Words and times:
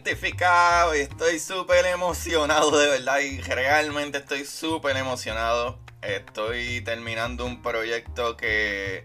Hoy 0.00 1.00
estoy 1.00 1.40
súper 1.40 1.84
emocionado, 1.86 2.78
de 2.78 2.88
verdad. 2.88 3.18
Y 3.18 3.40
realmente 3.40 4.18
estoy 4.18 4.44
súper 4.44 4.96
emocionado. 4.96 5.80
Estoy 6.02 6.80
terminando 6.82 7.44
un 7.44 7.62
proyecto 7.62 8.36
que 8.36 9.04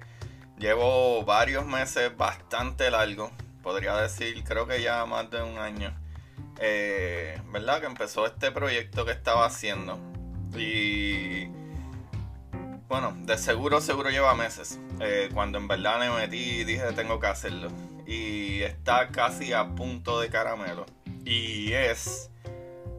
llevo 0.59 1.25
varios 1.25 1.65
meses 1.65 2.15
bastante 2.15 2.91
largo. 2.91 3.31
Podría 3.63 3.95
decir, 3.95 4.43
creo 4.43 4.67
que 4.67 4.83
ya 4.83 5.05
más 5.05 5.31
de 5.31 5.41
un 5.41 5.57
año. 5.57 5.97
Eh, 6.59 7.41
¿Verdad? 7.51 7.79
Que 7.79 7.87
empezó 7.87 8.27
este 8.27 8.51
proyecto 8.51 9.03
que 9.03 9.13
estaba 9.13 9.47
haciendo. 9.47 9.99
Y 10.55 11.47
bueno, 12.87 13.15
de 13.21 13.37
seguro, 13.39 13.81
seguro 13.81 14.11
lleva 14.11 14.35
meses. 14.35 14.79
Eh, 14.99 15.29
cuando 15.33 15.57
en 15.57 15.67
verdad 15.67 15.97
me 15.97 16.11
metí 16.11 16.61
y 16.61 16.63
dije 16.63 16.91
tengo 16.93 17.19
que 17.19 17.27
hacerlo 17.27 17.69
y 18.05 18.61
está 18.61 19.09
casi 19.09 19.53
a 19.53 19.75
punto 19.75 20.19
de 20.19 20.29
caramelo. 20.29 20.85
Y 21.25 21.71
es 21.73 22.29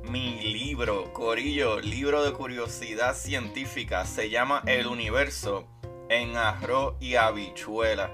mi 0.03 0.41
libro, 0.53 1.13
Corillo, 1.13 1.81
libro 1.81 2.25
de 2.25 2.33
curiosidad 2.33 3.15
científica. 3.15 4.05
Se 4.07 4.31
llama 4.31 4.63
El 4.67 4.87
Universo 4.87 5.67
en 6.09 6.37
arroz 6.37 6.95
y 7.01 7.17
habichuela. 7.17 8.11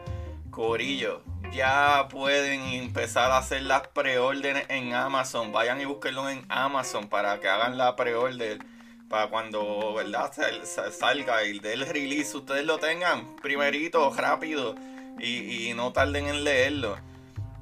Corillo, 0.51 1.23
ya 1.53 2.09
pueden 2.11 2.61
empezar 2.63 3.31
a 3.31 3.39
hacer 3.39 3.63
las 3.63 3.89
preórdenes 3.89 4.65
en 4.69 4.95
Amazon. 4.95 5.53
Vayan 5.53 5.81
y 5.81 5.85
búsquenlo 5.85 6.29
en 6.29 6.45
Amazon 6.49 7.09
para 7.09 7.41
que 7.41 7.49
hagan 7.49 7.79
la 7.79 7.97
preorden. 7.97 8.59
Para 9.09 9.29
cuando 9.29 9.95
¿verdad? 9.95 10.33
salga 10.93 11.43
y 11.45 11.59
del 11.59 11.85
release, 11.85 12.37
ustedes 12.37 12.65
lo 12.65 12.79
tengan 12.79 13.35
primerito, 13.37 14.13
rápido 14.15 14.77
y, 15.21 15.73
no 15.75 15.93
tarden 15.93 16.27
en 16.27 16.45
leerlo. 16.45 16.97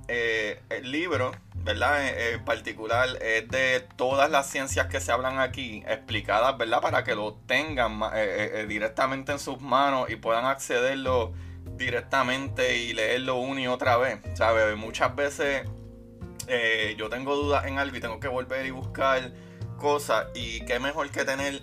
Eh, 0.08 0.62
el 0.70 0.90
libro, 0.90 1.32
¿verdad? 1.56 2.06
Eh, 2.06 2.32
en 2.34 2.44
particular 2.44 3.08
es 3.20 3.46
de 3.48 3.86
todas 3.96 4.30
las 4.30 4.48
ciencias 4.50 4.86
que 4.86 5.00
se 5.00 5.12
hablan 5.12 5.38
aquí, 5.38 5.82
explicadas, 5.86 6.56
¿verdad? 6.56 6.80
Para 6.80 7.04
que 7.04 7.14
lo 7.14 7.34
tengan 7.46 8.00
eh, 8.14 8.64
directamente 8.68 9.32
en 9.32 9.38
sus 9.38 9.60
manos 9.60 10.08
y 10.08 10.16
puedan 10.16 10.46
accederlo 10.46 11.34
directamente 11.76 12.78
y 12.78 12.94
leerlo 12.94 13.36
una 13.36 13.60
y 13.60 13.66
otra 13.66 13.98
vez, 13.98 14.18
¿sabes? 14.34 14.76
Muchas 14.76 15.14
veces 15.14 15.68
yo 16.96 17.10
tengo 17.10 17.36
dudas 17.36 17.66
en 17.66 17.78
algo 17.78 17.94
y 17.98 18.00
tengo 18.00 18.18
que 18.18 18.28
volver 18.28 18.64
y 18.64 18.70
buscar 18.70 19.32
cosas 19.76 20.28
y 20.34 20.64
qué 20.64 20.80
mejor 20.80 21.10
que 21.10 21.26
tener 21.26 21.62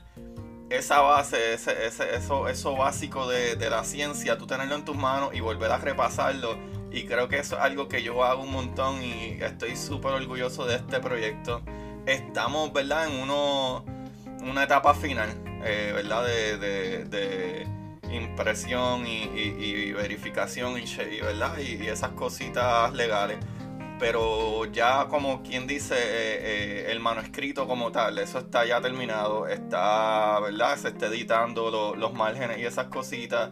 esa 0.69 1.01
base, 1.01 1.53
ese, 1.53 1.85
eso, 1.85 2.47
eso 2.47 2.75
básico 2.75 3.27
de, 3.27 3.69
la 3.69 3.83
ciencia, 3.83 4.37
tú 4.37 4.47
tenerlo 4.47 4.75
en 4.75 4.85
tus 4.85 4.95
manos 4.95 5.29
y 5.33 5.39
volver 5.39 5.71
a 5.71 5.77
repasarlo. 5.77 6.57
Y 6.91 7.05
creo 7.05 7.27
que 7.27 7.39
eso 7.39 7.57
es 7.57 7.61
algo 7.61 7.87
que 7.87 8.03
yo 8.03 8.23
hago 8.23 8.43
un 8.43 8.51
montón 8.51 9.03
y 9.03 9.37
estoy 9.41 9.75
súper 9.75 10.13
orgulloso 10.13 10.65
de 10.65 10.75
este 10.75 10.99
proyecto. 10.99 11.61
Estamos, 12.05 12.71
¿verdad? 12.71 13.07
En 13.07 13.21
uno, 13.21 13.83
una 14.41 14.63
etapa 14.63 14.93
final, 14.93 15.29
eh, 15.63 15.91
¿verdad? 15.93 16.25
De, 16.25 17.67
impresión 18.11 19.05
y, 19.05 19.91
verificación 19.91 20.79
y, 20.79 21.19
¿verdad? 21.19 21.57
y 21.57 21.85
esas 21.87 22.11
cositas 22.11 22.93
legales 22.93 23.39
pero 23.99 24.65
ya 24.65 25.07
como 25.07 25.41
quien 25.43 25.67
dice 25.67 25.95
eh, 25.95 26.87
eh, 26.87 26.91
el 26.91 26.99
manuscrito 26.99 27.67
como 27.67 27.91
tal, 27.91 28.17
eso 28.19 28.39
está 28.39 28.65
ya 28.65 28.81
terminado, 28.81 29.47
está, 29.47 30.39
¿verdad? 30.39 30.77
Se 30.77 30.89
está 30.89 31.07
editando 31.07 31.95
los 31.95 32.13
márgenes 32.13 32.57
y 32.59 32.65
esas 32.65 32.87
cositas, 32.87 33.51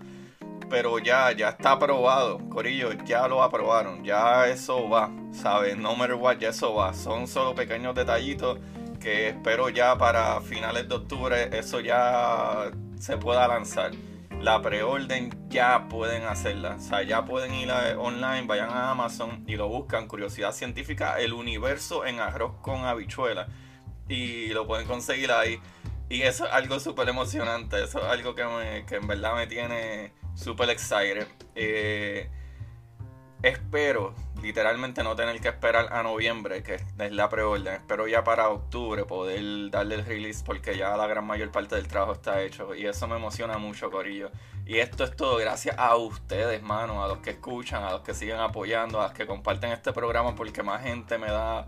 pero 0.69 0.99
ya, 0.99 1.31
ya 1.31 1.49
está 1.49 1.73
aprobado, 1.73 2.39
Corillo, 2.49 2.91
ya 3.05 3.27
lo 3.27 3.43
aprobaron, 3.43 4.03
ya 4.03 4.47
eso 4.47 4.89
va, 4.89 5.11
¿sabes? 5.31 5.77
No 5.77 5.95
matter 5.95 6.15
what, 6.15 6.37
ya 6.37 6.49
eso 6.49 6.73
va, 6.73 6.93
son 6.93 7.27
solo 7.27 7.55
pequeños 7.55 7.95
detallitos 7.95 8.59
que 9.03 9.29
espero 9.29 9.67
ya 9.67 9.97
para 9.97 10.39
finales 10.39 10.87
de 10.87 10.95
octubre 10.95 11.49
eso 11.51 11.81
ya 11.81 12.71
se 12.97 13.17
pueda 13.17 13.45
lanzar 13.49 13.91
la 14.43 14.61
preorden 14.61 15.29
ya 15.47 15.87
pueden 15.87 16.23
hacerla. 16.23 16.75
O 16.75 16.79
sea, 16.79 17.01
ya 17.01 17.23
pueden 17.23 17.53
ir 17.53 17.71
online, 17.71 18.43
vayan 18.45 18.69
a 18.69 18.91
Amazon 18.91 19.45
y 19.47 19.55
lo 19.55 19.69
buscan. 19.69 20.07
Curiosidad 20.07 20.51
científica, 20.51 21.17
el 21.19 21.31
universo 21.31 22.05
en 22.05 22.19
arroz 22.19 22.55
con 22.61 22.83
habichuela. 22.83 23.47
Y 24.09 24.49
lo 24.49 24.67
pueden 24.67 24.85
conseguir 24.85 25.31
ahí. 25.31 25.61
Y 26.09 26.23
eso 26.23 26.45
es 26.45 26.51
algo 26.51 26.81
súper 26.81 27.07
emocionante. 27.07 27.81
Eso 27.81 27.99
es 27.99 28.05
algo 28.05 28.35
que, 28.35 28.43
me, 28.43 28.85
que 28.85 28.95
en 28.97 29.07
verdad 29.07 29.33
me 29.35 29.47
tiene 29.47 30.11
súper 30.35 30.69
excited. 30.71 31.25
Eh, 31.55 32.29
espero 33.43 34.13
literalmente 34.41 35.03
no 35.03 35.15
tener 35.15 35.39
que 35.39 35.49
esperar 35.49 35.93
a 35.93 36.01
noviembre, 36.01 36.63
que 36.63 36.75
es 36.75 37.11
la 37.11 37.29
preorden. 37.29 37.75
Espero 37.75 38.07
ya 38.07 38.23
para 38.23 38.49
octubre 38.49 39.05
poder 39.05 39.69
darle 39.69 39.95
el 39.95 40.05
release 40.05 40.43
porque 40.45 40.77
ya 40.77 40.95
la 40.97 41.07
gran 41.07 41.25
mayor 41.25 41.51
parte 41.51 41.75
del 41.75 41.87
trabajo 41.87 42.13
está 42.13 42.41
hecho. 42.41 42.73
Y 42.73 42.85
eso 42.85 43.07
me 43.07 43.17
emociona 43.17 43.57
mucho, 43.57 43.91
Corillo. 43.91 44.31
Y 44.65 44.77
esto 44.77 45.03
es 45.03 45.15
todo 45.15 45.37
gracias 45.37 45.77
a 45.77 45.95
ustedes, 45.95 46.61
mano, 46.63 47.03
a 47.03 47.07
los 47.07 47.19
que 47.19 47.31
escuchan, 47.31 47.83
a 47.83 47.91
los 47.91 48.01
que 48.01 48.13
siguen 48.13 48.39
apoyando, 48.39 49.01
a 49.01 49.05
los 49.05 49.13
que 49.13 49.27
comparten 49.27 49.71
este 49.71 49.91
programa 49.93 50.35
porque 50.35 50.63
más 50.63 50.83
gente 50.83 51.17
me 51.17 51.27
da... 51.27 51.65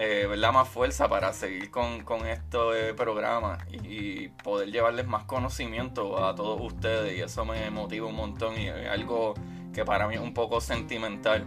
Eh, 0.00 0.28
¿verdad? 0.28 0.52
más 0.52 0.68
fuerza 0.68 1.08
para 1.08 1.32
seguir 1.32 1.72
con, 1.72 2.04
con 2.04 2.24
este 2.24 2.94
programa 2.94 3.58
y, 3.68 3.78
y, 3.88 4.28
poder 4.28 4.70
llevarles 4.70 5.08
más 5.08 5.24
conocimiento 5.24 6.24
a 6.24 6.36
todos 6.36 6.60
ustedes 6.60 7.18
y 7.18 7.20
eso 7.20 7.44
me 7.44 7.68
motiva 7.72 8.06
un 8.06 8.14
montón 8.14 8.56
y 8.60 8.68
es 8.68 8.86
algo 8.86 9.34
que 9.72 9.84
para 9.84 10.08
mí 10.08 10.14
es 10.14 10.20
un 10.20 10.34
poco 10.34 10.60
sentimental 10.60 11.46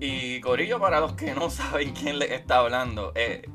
Y 0.00 0.40
Corillo, 0.40 0.80
para 0.80 1.00
los 1.00 1.12
que 1.12 1.34
no 1.34 1.50
saben 1.50 1.92
quién 1.92 2.18
le 2.18 2.34
está 2.34 2.58
hablando, 2.58 3.12
eh, 3.14 3.48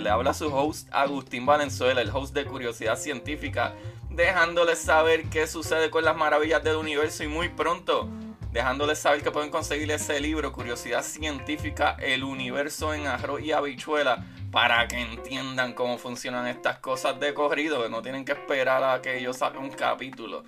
le 0.00 0.10
habla 0.10 0.34
su 0.34 0.54
host 0.54 0.88
Agustín 0.92 1.46
Valenzuela, 1.46 2.00
el 2.00 2.10
host 2.10 2.34
de 2.34 2.44
Curiosidad 2.44 2.98
Científica, 2.98 3.74
dejándoles 4.10 4.78
saber 4.78 5.24
qué 5.30 5.46
sucede 5.46 5.90
con 5.90 6.04
las 6.04 6.16
maravillas 6.16 6.62
del 6.62 6.76
universo 6.76 7.24
y 7.24 7.28
muy 7.28 7.48
pronto 7.48 8.08
dejándoles 8.54 9.00
saber 9.00 9.20
que 9.20 9.32
pueden 9.32 9.50
conseguir 9.50 9.90
ese 9.90 10.20
libro, 10.20 10.52
Curiosidad 10.52 11.02
Científica, 11.02 11.96
El 11.98 12.22
Universo 12.22 12.94
en 12.94 13.08
Arroz 13.08 13.42
y 13.42 13.50
Habichuela, 13.50 14.24
para 14.52 14.86
que 14.86 15.00
entiendan 15.00 15.72
cómo 15.72 15.98
funcionan 15.98 16.46
estas 16.46 16.78
cosas 16.78 17.18
de 17.18 17.34
corrido, 17.34 17.82
que 17.82 17.88
no 17.88 18.00
tienen 18.00 18.24
que 18.24 18.30
esperar 18.30 18.84
a 18.84 19.02
que 19.02 19.20
yo 19.20 19.32
saque 19.32 19.58
un 19.58 19.70
capítulo. 19.70 20.44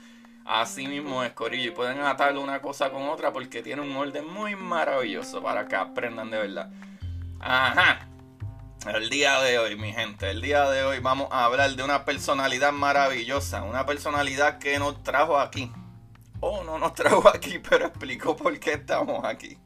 Así 0.46 0.86
mismo 0.86 1.24
es, 1.24 1.32
Corillo, 1.32 1.70
y 1.70 1.74
pueden 1.74 2.00
atar 2.00 2.36
una 2.38 2.60
cosa 2.60 2.90
con 2.90 3.08
otra 3.08 3.32
porque 3.32 3.62
tiene 3.62 3.82
un 3.82 3.96
orden 3.96 4.26
muy 4.26 4.54
maravilloso 4.54 5.42
para 5.42 5.66
que 5.66 5.74
aprendan 5.76 6.30
de 6.30 6.38
verdad. 6.38 6.70
Ajá. 7.40 8.08
El 8.86 9.10
día 9.10 9.40
de 9.40 9.58
hoy, 9.58 9.76
mi 9.76 9.92
gente, 9.92 10.30
el 10.30 10.40
día 10.40 10.70
de 10.70 10.84
hoy 10.84 11.00
vamos 11.00 11.28
a 11.32 11.44
hablar 11.44 11.70
de 11.72 11.82
una 11.82 12.04
personalidad 12.04 12.72
maravillosa, 12.72 13.64
una 13.64 13.84
personalidad 13.84 14.58
que 14.58 14.78
nos 14.78 15.02
trajo 15.02 15.38
aquí 15.38 15.72
oh, 16.40 16.62
no 16.64 16.78
nos 16.78 16.94
trajo 16.94 17.28
aquí, 17.34 17.58
pero 17.58 17.86
explicó 17.86 18.36
por 18.36 18.58
qué 18.58 18.74
estamos 18.74 19.24
aquí. 19.24 19.58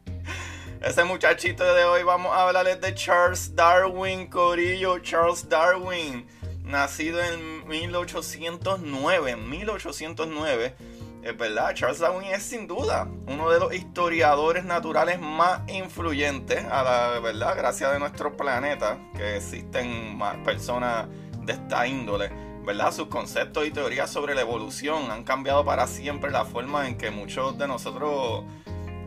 Ese 0.80 1.04
muchachito 1.04 1.74
de 1.74 1.84
hoy 1.84 2.02
vamos 2.02 2.34
a 2.34 2.46
hablarles 2.46 2.80
de 2.80 2.94
Charles 2.94 3.54
Darwin, 3.54 4.28
Corillo, 4.28 4.98
Charles 5.00 5.46
Darwin, 5.46 6.26
nacido 6.70 7.20
en 7.22 7.66
1809, 7.68 9.30
en 9.30 9.48
1809. 9.48 10.74
Es 11.22 11.36
verdad, 11.36 11.74
Charles 11.74 11.98
Darwin 11.98 12.28
es 12.28 12.42
sin 12.42 12.66
duda 12.66 13.06
uno 13.26 13.50
de 13.50 13.60
los 13.60 13.74
historiadores 13.74 14.64
naturales 14.64 15.20
más 15.20 15.68
influyentes 15.68 16.64
a 16.64 16.82
la 16.82 17.20
verdad, 17.20 17.54
gracias 17.56 17.92
a 17.92 17.98
nuestro 17.98 18.36
planeta, 18.36 18.98
que 19.14 19.36
existen 19.36 20.16
más 20.16 20.36
personas 20.38 21.08
de 21.42 21.52
esta 21.52 21.86
índole. 21.86 22.30
¿verdad? 22.64 22.92
Sus 22.92 23.08
conceptos 23.08 23.66
y 23.66 23.70
teorías 23.70 24.10
sobre 24.10 24.34
la 24.34 24.42
evolución 24.42 25.10
han 25.10 25.24
cambiado 25.24 25.64
para 25.64 25.86
siempre 25.86 26.30
la 26.30 26.44
forma 26.44 26.86
en 26.86 26.96
que 26.96 27.10
muchos 27.10 27.58
de 27.58 27.66
nosotros, 27.66 28.44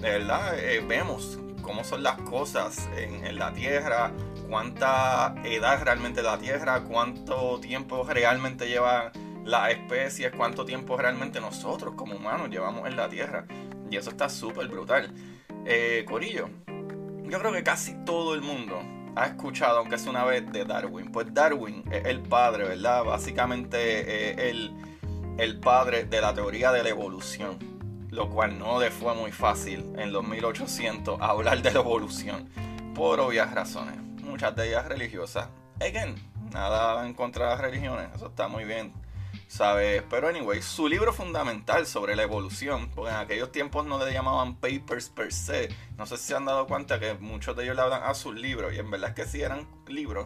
¿verdad? 0.01 0.57
Eh, 0.59 0.83
vemos 0.85 1.39
cómo 1.61 1.83
son 1.83 2.03
las 2.03 2.17
cosas 2.21 2.89
en, 2.97 3.37
la 3.37 3.53
Tierra, 3.53 4.11
cuánta 4.47 5.35
edad 5.43 5.83
realmente 5.83 6.21
la 6.21 6.37
Tierra, 6.37 6.83
cuánto 6.83 7.59
tiempo 7.59 8.03
realmente 8.03 8.67
llevan 8.67 9.11
las 9.45 9.71
especies, 9.71 10.31
cuánto 10.35 10.65
tiempo 10.65 10.97
realmente 10.97 11.41
nosotros 11.41 11.95
como 11.95 12.15
humanos 12.15 12.49
llevamos 12.49 12.87
en 12.87 12.95
la 12.95 13.09
Tierra. 13.09 13.45
Y 13.89 13.97
eso 13.97 14.09
está 14.09 14.29
súper 14.29 14.67
brutal. 14.67 15.13
Eh, 15.65 16.05
Corillo, 16.07 16.49
yo 17.23 17.39
creo 17.39 17.51
que 17.51 17.63
casi 17.63 17.95
todo 18.05 18.33
el 18.33 18.41
mundo 18.41 18.81
ha 19.15 19.25
escuchado, 19.27 19.79
aunque 19.79 19.95
es 19.95 20.05
una 20.05 20.23
vez, 20.23 20.51
de 20.51 20.65
Darwin. 20.65 21.11
Pues 21.11 21.33
Darwin 21.33 21.83
es 21.91 22.05
el 22.05 22.21
padre, 22.21 22.67
¿verdad? 22.67 23.03
Básicamente 23.03 23.77
eh, 23.77 24.49
el, 24.49 24.73
el 25.37 25.59
padre 25.59 26.05
de 26.05 26.21
la 26.21 26.33
teoría 26.33 26.71
de 26.71 26.83
la 26.83 26.89
evolución. 26.89 27.57
Lo 28.09 28.29
cual 28.29 28.59
no 28.59 28.79
le 28.79 28.91
fue 28.91 29.15
muy 29.15 29.31
fácil 29.31 29.93
en 29.97 30.13
los 30.13 30.23
1800 30.23 31.19
hablar 31.19 31.61
de 31.61 31.71
la 31.71 31.79
evolución. 31.79 32.47
Por 32.93 33.19
obvias 33.19 33.51
razones. 33.53 34.02
Muchas 34.33 34.55
de 34.55 34.67
ellas 34.67 34.87
religiosas. 34.87 35.47
Again, 35.79 36.15
nada 36.51 37.05
en 37.05 37.13
contra 37.13 37.45
de 37.45 37.51
las 37.51 37.61
religiones. 37.61 38.07
Eso 38.15 38.29
está 38.29 38.47
muy 38.47 38.63
bien. 38.63 38.91
¿Sabes? 39.47 40.01
Pero 40.09 40.27
anyway, 40.27 40.59
su 40.59 40.87
libro 40.87 41.13
fundamental 41.13 41.85
sobre 41.85 42.15
la 42.15 42.23
evolución, 42.23 42.89
porque 42.95 43.11
en 43.11 43.17
aquellos 43.17 43.51
tiempos 43.51 43.85
no 43.85 44.03
le 44.03 44.11
llamaban 44.11 44.55
papers 44.55 45.09
per 45.09 45.31
se, 45.31 45.69
no 45.99 46.07
sé 46.07 46.17
si 46.17 46.23
se 46.23 46.35
han 46.35 46.45
dado 46.45 46.65
cuenta 46.65 46.99
que 46.99 47.13
muchos 47.13 47.55
de 47.55 47.65
ellos 47.65 47.75
le 47.75 47.83
hablan 47.83 48.01
a 48.01 48.15
sus 48.15 48.33
libros, 48.33 48.73
y 48.73 48.79
en 48.79 48.89
verdad 48.89 49.09
es 49.09 49.15
que 49.15 49.31
sí 49.31 49.43
eran 49.43 49.67
libros, 49.87 50.25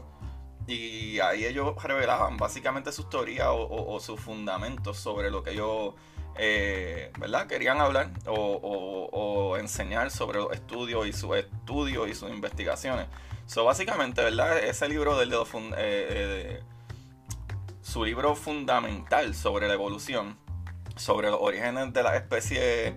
y 0.67 1.19
ahí 1.19 1.43
ellos 1.45 1.75
revelaban 1.83 2.37
básicamente 2.37 2.93
sus 2.93 3.09
teorías 3.09 3.49
o, 3.49 3.99
sus 3.99 4.21
fundamentos 4.21 4.97
sobre 4.97 5.29
lo 5.29 5.43
que 5.43 5.51
ellos 5.51 5.95
eh, 6.37 7.11
¿verdad? 7.19 7.47
querían 7.47 7.81
hablar 7.81 8.11
o, 8.25 9.57
enseñar 9.59 10.11
sobre 10.11 10.39
los 10.39 10.53
estudios 10.53 11.05
y 11.07 11.11
sus 11.11 11.35
estudios 11.35 12.07
y 12.07 12.15
sus 12.15 12.29
investigaciones. 12.29 13.07
So, 13.47 13.63
básicamente, 13.63 14.21
¿verdad? 14.21 14.59
Ese 14.59 14.87
libro 14.89 15.17
del 15.17 15.29
de, 15.29 15.37
eh, 15.37 15.43
eh 15.77 16.61
su 17.81 18.03
libro 18.03 18.35
fundamental 18.35 19.33
sobre 19.33 19.69
la 19.69 19.73
evolución, 19.73 20.37
sobre 20.97 21.31
los 21.31 21.39
orígenes 21.41 21.93
de 21.93 22.03
la 22.03 22.17
especie, 22.17 22.95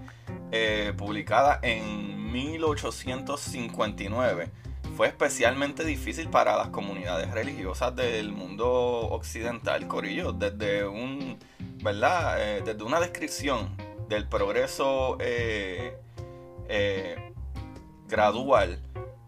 eh, 0.50 0.92
publicada 0.98 1.60
en 1.62 2.32
1859, 2.32 4.50
fue 4.96 5.06
especialmente 5.06 5.84
difícil 5.84 6.28
para 6.28 6.56
las 6.56 6.70
comunidades 6.70 7.30
religiosas 7.30 7.94
del 7.94 8.32
mundo 8.32 8.68
occidental, 8.68 9.86
Corillo, 9.86 10.32
desde 10.32 10.84
un, 10.84 11.38
¿verdad? 11.84 12.40
Eh, 12.40 12.62
desde 12.64 12.82
una 12.82 12.98
descripción 12.98 13.76
del 14.08 14.28
progreso 14.28 15.16
gradual 18.08 18.82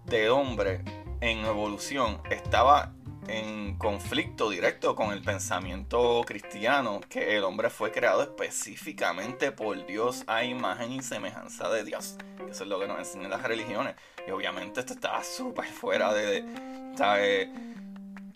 de 0.06 0.28
hombre 0.28 1.01
en 1.22 1.44
evolución 1.44 2.20
estaba 2.30 2.92
en 3.28 3.76
conflicto 3.78 4.50
directo 4.50 4.96
con 4.96 5.12
el 5.12 5.22
pensamiento 5.22 6.22
cristiano 6.26 7.00
que 7.08 7.36
el 7.36 7.44
hombre 7.44 7.70
fue 7.70 7.92
creado 7.92 8.22
específicamente 8.22 9.52
por 9.52 9.86
Dios 9.86 10.24
a 10.26 10.42
imagen 10.42 10.90
y 10.90 11.00
semejanza 11.00 11.68
de 11.68 11.84
Dios. 11.84 12.16
Eso 12.50 12.64
es 12.64 12.68
lo 12.68 12.80
que 12.80 12.88
nos 12.88 12.98
enseñan 12.98 13.30
las 13.30 13.42
religiones. 13.44 13.94
Y 14.26 14.32
obviamente 14.32 14.80
esto 14.80 14.94
está 14.94 15.22
súper 15.22 15.66
fuera 15.66 16.12
de, 16.12 16.44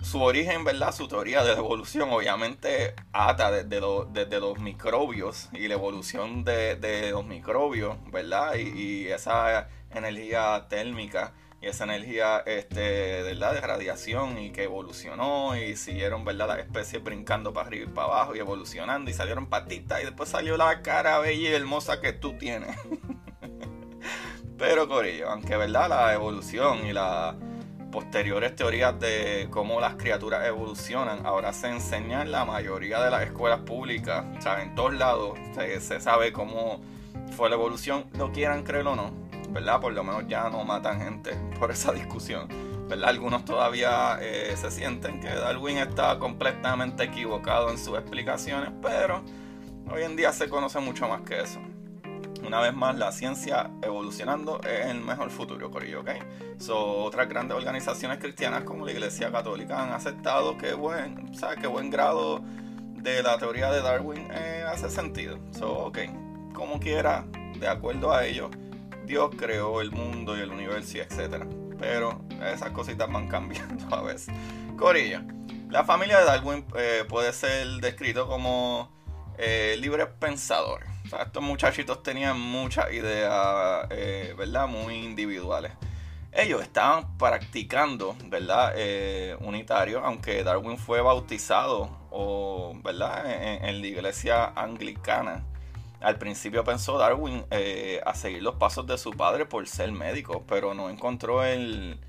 su 0.00 0.22
origen, 0.22 0.62
¿verdad? 0.62 0.94
Su 0.94 1.08
teoría 1.08 1.42
de 1.42 1.54
la 1.54 1.58
evolución 1.58 2.10
obviamente 2.12 2.94
ata 3.12 3.50
desde, 3.50 4.38
los 4.38 4.60
microbios 4.60 5.48
y 5.52 5.66
la 5.66 5.74
evolución 5.74 6.44
de, 6.44 7.10
los 7.10 7.26
microbios, 7.26 7.96
¿verdad? 8.12 8.54
y 8.54 9.08
esa 9.08 9.68
energía 9.90 10.66
térmica 10.68 11.32
esa 11.68 11.84
energía 11.84 12.42
este, 12.46 13.22
¿verdad? 13.22 13.54
de 13.54 13.60
radiación 13.60 14.38
y 14.38 14.50
que 14.50 14.64
evolucionó 14.64 15.56
y 15.56 15.76
siguieron 15.76 16.24
¿verdad? 16.24 16.48
las 16.48 16.58
especies 16.60 17.02
brincando 17.02 17.52
para 17.52 17.66
arriba 17.66 17.86
y 17.90 17.92
para 17.92 18.08
abajo 18.08 18.36
y 18.36 18.38
evolucionando 18.38 19.10
y 19.10 19.14
salieron 19.14 19.46
patitas 19.46 20.02
y 20.02 20.04
después 20.04 20.28
salió 20.28 20.56
la 20.56 20.82
cara 20.82 21.18
bella 21.18 21.50
y 21.50 21.52
hermosa 21.52 22.00
que 22.00 22.12
tú 22.12 22.34
tienes. 22.38 22.76
Pero 24.58 24.88
Corillo, 24.88 25.30
aunque 25.30 25.56
verdad 25.56 25.88
la 25.88 26.14
evolución 26.14 26.87
y 26.87 26.92
las 26.92 27.35
posteriores 27.92 28.56
teorías 28.56 28.99
de 28.99 29.49
cómo 29.50 29.80
las 29.80 29.96
criaturas 29.96 30.46
evolucionan 30.46 31.26
ahora 31.26 31.52
se 31.52 31.68
enseñan 31.68 32.23
en 32.23 32.32
la 32.32 32.44
mayoría 32.44 33.02
de 33.02 33.11
las 33.11 33.23
escuelas 33.23 33.61
públicas, 33.61 34.25
o 34.44 34.58
en 34.58 34.75
todos 34.75 34.94
lados 34.94 35.38
se, 35.54 35.80
se 35.80 36.00
sabe 36.00 36.32
cómo 36.32 36.80
fue 37.37 37.50
la 37.50 37.56
evolución, 37.56 38.06
lo 38.16 38.32
quieran 38.32 38.62
creer 38.62 38.87
o 38.87 38.96
no 38.96 39.25
Por 39.80 39.92
lo 39.92 40.04
menos 40.04 40.25
ya 40.28 40.48
no 40.50 40.64
matan 40.64 41.00
gente 41.00 41.32
por 41.58 41.70
esa 41.70 41.92
discusión. 41.92 42.48
Algunos 43.04 43.44
todavía 43.44 44.18
eh, 44.20 44.54
se 44.56 44.70
sienten 44.70 45.20
que 45.20 45.28
Darwin 45.28 45.78
está 45.78 46.18
completamente 46.18 47.04
equivocado 47.04 47.70
en 47.70 47.78
sus 47.78 47.98
explicaciones, 47.98 48.70
pero 48.80 49.22
hoy 49.90 50.02
en 50.02 50.14
día 50.14 50.32
se 50.32 50.48
conoce 50.48 50.78
mucho 50.78 51.08
más 51.08 51.22
que 51.22 51.40
eso. 51.40 51.58
Una 52.46 52.60
vez 52.60 52.75
más, 52.75 52.96
la 52.96 53.10
ciencia 53.10 53.70
evolucionando 53.82 54.60
es 54.60 54.86
el 54.86 55.00
mejor 55.00 55.30
futuro, 55.30 55.68
Corillo, 55.70 56.02
¿ok? 56.02 56.10
So, 56.58 57.02
otras 57.02 57.28
grandes 57.28 57.56
organizaciones 57.56 58.18
cristianas 58.18 58.62
como 58.62 58.84
la 58.84 58.92
Iglesia 58.92 59.32
Católica 59.32 59.82
han 59.82 59.92
aceptado 59.92 60.56
que 60.56 60.75
buen, 60.75 61.34
¿sabes? 61.34 61.58
que 61.58 61.66
buen 61.66 61.90
grado 61.90 62.40
de 62.94 63.22
la 63.22 63.36
teoría 63.38 63.72
de 63.72 63.82
Darwin 63.82 64.28
eh, 64.30 64.64
hace 64.68 64.90
sentido. 64.90 65.38
So, 65.50 65.86
ok, 65.86 65.98
como 66.52 66.78
quiera, 66.78 67.25
de 67.58 67.66
acuerdo 67.66 68.12
a 68.12 68.25
ello, 68.25 68.48
Dios 69.06 69.30
creó 69.38 69.80
el 69.80 69.92
mundo 69.92 70.36
y 70.36 70.40
el 70.40 70.50
universo, 70.50 70.98
etc. 70.98 71.44
Pero 71.78 72.20
esas 72.42 72.70
cositas 72.70 73.10
van 73.10 73.28
cambiando 73.28 73.94
a 73.94 74.02
veces. 74.02 74.34
Corillo. 74.76 75.20
La 75.70 75.84
familia 75.84 76.18
de 76.18 76.25
Darwin 76.25 76.64
eh, 76.76 77.04
puede 77.08 77.32
ser 77.32 77.66
descrito 77.80 78.28
como 78.28 78.90
eh, 79.38 79.76
libres 79.80 80.08
pensadores. 80.18 80.88
estos 81.20 81.42
muchachitos 81.42 82.02
tenían 82.02 82.40
muchas 82.40 82.92
ideas, 82.92 83.86
eh, 83.90 84.34
¿verdad? 84.36 84.66
Muy 84.66 84.96
individuales. 84.96 85.72
Ellos 86.32 86.62
estaban 86.62 87.16
practicando, 87.16 88.14
¿verdad? 88.26 88.75
unitario, 89.40 90.04
aunque 90.04 90.44
Darwin 90.44 90.76
fue 90.76 91.00
bautizado, 91.00 91.88
o, 92.10 92.75
¿verdad? 92.84 93.25
en 93.66 93.80
la 93.80 93.86
iglesia 93.86 94.52
anglicana 94.54 95.44
al 96.00 96.18
principio 96.18 96.64
pensó 96.64 96.98
Darwin 96.98 97.44
eh, 97.50 98.00
a 98.04 98.14
seguir 98.14 98.42
los 98.42 98.56
pasos 98.56 98.86
de 98.86 98.98
su 98.98 99.12
padre 99.12 99.46
por 99.46 99.66
ser 99.66 99.92
médico, 99.92 100.44
pero 100.46 100.74
no 100.74 100.90
encontró 100.90 101.44
el, 101.44 102.00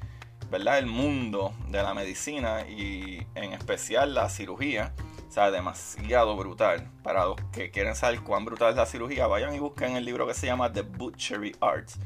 ¿verdad? 0.52 0.80
el 0.80 0.88
mundo 0.88 1.54
de 1.70 1.82
la 1.82 1.94
medicina 1.94 2.68
y 2.68 3.26
en 3.36 3.54
especial 3.54 4.14
la 4.14 4.30
cirugía. 4.30 4.94
O 5.28 5.32
sea, 5.32 5.52
demasiado 5.52 6.36
brutal. 6.38 6.90
Para 7.04 7.26
los 7.26 7.36
que 7.52 7.70
quieren 7.70 7.96
saber 7.96 8.22
cuán 8.22 8.46
brutal 8.46 8.72
es 8.72 8.76
la 8.78 8.86
cirugía, 8.86 9.28
vayan 9.28 9.54
y 9.54 9.60
busquen 9.60 9.98
el 9.98 10.06
libro 10.06 10.26
que 10.26 10.34
se 10.34 10.48
llama 10.48 10.72
The 10.72 10.82
Butchery 10.84 11.56
Arts 11.60 12.00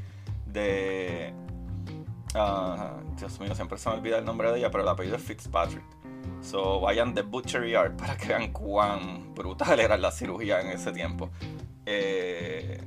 de 0.46 1.32
Ah, 2.34 2.94
Dios 3.18 3.38
mío, 3.40 3.54
siempre 3.54 3.76
se 3.76 3.90
me 3.90 3.96
olvida 3.96 4.18
el 4.18 4.24
nombre 4.24 4.50
de 4.50 4.58
ella, 4.58 4.70
pero 4.70 4.82
el 4.82 4.88
apellido 4.88 5.16
es 5.16 5.22
Fitzpatrick. 5.22 5.84
So 6.40 6.80
vayan 6.80 7.14
de 7.14 7.22
Butcher 7.22 7.66
Yard 7.68 7.96
para 7.96 8.16
que 8.16 8.28
vean 8.28 8.52
cuán 8.52 9.34
brutal 9.34 9.78
era 9.78 9.96
la 9.96 10.10
cirugía 10.10 10.60
en 10.60 10.68
ese 10.68 10.92
tiempo. 10.92 11.30
Eh, 11.86 12.80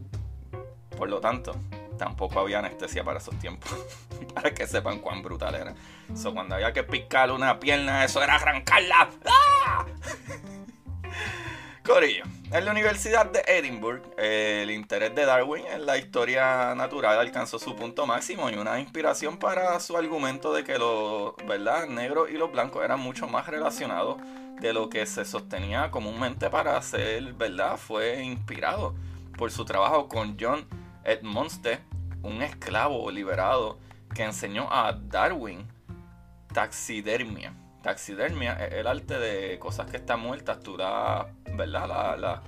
por 0.97 1.09
lo 1.09 1.19
tanto, 1.19 1.55
tampoco 1.97 2.39
había 2.39 2.59
anestesia 2.59 3.03
para 3.03 3.19
esos 3.19 3.37
tiempos. 3.39 3.71
para 4.33 4.53
que 4.53 4.67
sepan 4.67 4.99
cuán 4.99 5.21
brutal 5.21 5.55
era. 5.55 5.73
So, 6.13 6.33
cuando 6.33 6.55
había 6.55 6.73
que 6.73 6.83
picar 6.83 7.31
una 7.31 7.59
pierna, 7.59 8.03
eso 8.03 8.21
era 8.21 8.35
arrancarla. 8.35 9.09
¡Ah! 9.25 9.85
Corillo, 11.85 12.23
en 12.51 12.65
la 12.65 12.71
Universidad 12.71 13.27
de 13.27 13.43
Edinburgh, 13.45 14.01
el 14.17 14.71
interés 14.71 15.13
de 15.13 15.23
Darwin 15.23 15.65
en 15.67 15.85
la 15.85 15.99
historia 15.99 16.73
natural 16.73 17.19
alcanzó 17.19 17.59
su 17.59 17.75
punto 17.75 18.07
máximo 18.07 18.49
y 18.49 18.55
una 18.55 18.79
inspiración 18.79 19.37
para 19.37 19.79
su 19.79 19.95
argumento 19.95 20.51
de 20.51 20.63
que 20.63 20.79
los 20.79 21.35
¿verdad? 21.47 21.87
negros 21.87 22.31
y 22.31 22.37
los 22.37 22.51
blancos 22.51 22.83
eran 22.83 22.99
mucho 22.99 23.27
más 23.27 23.45
relacionados 23.45 24.17
de 24.59 24.73
lo 24.73 24.89
que 24.89 25.05
se 25.05 25.25
sostenía 25.25 25.91
comúnmente 25.91 26.49
para 26.49 26.77
hacer, 26.77 27.33
¿verdad? 27.33 27.77
Fue 27.77 28.23
inspirado 28.23 28.95
por 29.37 29.51
su 29.51 29.65
trabajo 29.65 30.07
con 30.07 30.37
John 30.39 30.65
Edmonste, 31.03 31.79
un 32.23 32.41
esclavo 32.41 33.11
liberado 33.11 33.77
que 34.13 34.23
enseñó 34.23 34.71
a 34.71 34.93
Darwin 34.93 35.67
taxidermia. 36.53 37.53
Taxidermia 37.83 38.53
es 38.53 38.73
el 38.73 38.87
arte 38.87 39.19
de 39.19 39.59
cosas 39.59 39.91
que 39.91 39.97
están 39.97 40.21
muertas, 40.21 40.61
tú 40.61 40.77
la, 40.77 41.27
¿verdad? 41.53 42.17
La, 42.17 42.41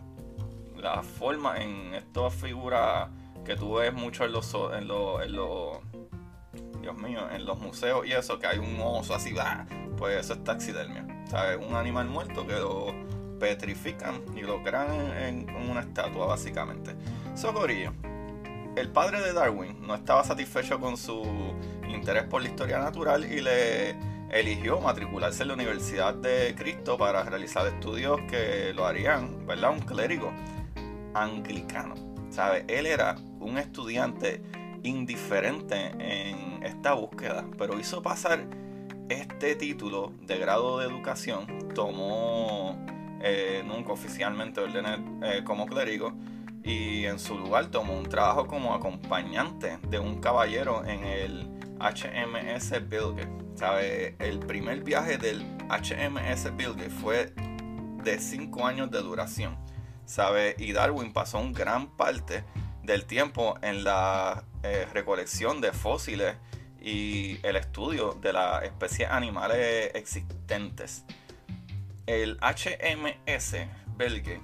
la, 0.77 1.03
forma 1.03 1.57
en 1.57 1.93
estas 1.93 2.33
figuras 2.33 3.09
que 3.43 3.55
tú 3.55 3.75
ves 3.75 3.93
mucho 3.93 4.23
en 4.23 4.31
los, 4.31 4.53
en 4.73 4.87
los, 4.87 5.21
en 5.21 6.81
Dios 6.81 6.95
mío, 6.95 7.29
en 7.29 7.45
los 7.45 7.59
museos 7.59 8.07
y 8.07 8.13
eso, 8.13 8.39
que 8.39 8.47
hay 8.47 8.57
un 8.57 8.79
oso 8.79 9.13
así, 9.13 9.35
pues 9.97 10.17
eso 10.17 10.33
es 10.33 10.43
taxidermia. 10.43 11.16
Un 11.67 11.75
animal 11.75 12.07
muerto 12.07 12.47
que 12.47 12.53
lo 12.53 12.93
petrifican 13.39 14.21
y 14.35 14.41
lo 14.41 14.63
crean 14.63 14.89
en, 15.17 15.49
una 15.69 15.81
estatua, 15.81 16.25
básicamente. 16.25 16.95
Socorillo. 17.35 17.93
El 18.75 18.89
padre 18.89 19.21
de 19.21 19.33
Darwin 19.33 19.85
no 19.85 19.95
estaba 19.95 20.23
satisfecho 20.23 20.79
con 20.79 20.97
su 20.97 21.23
interés 21.89 22.23
por 22.25 22.41
la 22.41 22.47
historia 22.47 22.79
natural 22.79 23.25
y 23.25 23.41
le 23.41 23.95
eligió 24.31 24.79
matricularse 24.79 25.41
en 25.43 25.49
la 25.49 25.53
Universidad 25.55 26.13
de 26.13 26.53
Cristo 26.55 26.97
para 26.97 27.23
realizar 27.23 27.65
estudios 27.67 28.19
que 28.29 28.73
lo 28.73 28.85
harían, 28.85 29.45
¿verdad? 29.47 29.71
Un 29.71 29.79
clérigo 29.79 30.31
anglicano. 31.13 31.95
¿Sabe? 32.29 32.65
Él 32.67 32.85
era 32.85 33.15
un 33.39 33.57
estudiante 33.57 34.41
indiferente 34.83 35.91
en 35.99 36.63
esta 36.63 36.93
búsqueda, 36.93 37.45
pero 37.57 37.79
hizo 37.79 38.01
pasar 38.01 38.45
este 39.09 39.55
título 39.55 40.13
de 40.21 40.37
grado 40.37 40.79
de 40.79 40.87
educación, 40.87 41.69
tomó 41.73 42.77
eh, 43.21 43.63
nunca 43.65 43.93
oficialmente 43.93 44.61
ordené 44.61 44.97
eh, 45.23 45.43
como 45.43 45.65
clérigo 45.65 46.13
y 46.63 47.05
en 47.05 47.17
su 47.17 47.37
lugar 47.37 47.67
tomó 47.67 47.97
un 47.97 48.07
trabajo 48.07 48.47
como 48.47 48.73
acompañante 48.73 49.79
de 49.89 49.99
un 49.99 50.19
caballero 50.19 50.83
en 50.85 51.03
el 51.03 51.47
HMS 51.79 52.87
Bilge. 52.89 53.27
¿Sabe? 53.55 54.15
El 54.19 54.39
primer 54.39 54.83
viaje 54.83 55.17
del 55.17 55.41
HMS 55.69 56.55
Bilge 56.55 56.89
fue 56.89 57.33
de 58.03 58.19
5 58.19 58.67
años 58.67 58.91
de 58.91 58.99
duración. 58.99 59.57
¿Sabe? 60.05 60.55
Y 60.59 60.73
Darwin 60.73 61.11
pasó 61.11 61.39
un 61.39 61.53
gran 61.53 61.87
parte 61.95 62.43
del 62.83 63.05
tiempo 63.05 63.57
en 63.61 63.83
la 63.83 64.43
eh, 64.63 64.87
recolección 64.93 65.59
de 65.59 65.71
fósiles 65.71 66.35
y 66.87 67.37
el 67.43 67.57
estudio 67.57 68.13
de 68.21 68.31
las 68.31 68.63
especies 68.63 69.09
animales 69.09 69.91
existentes. 69.93 71.03
El 72.05 72.37
HMS 72.39 73.57
Belge, 73.97 74.39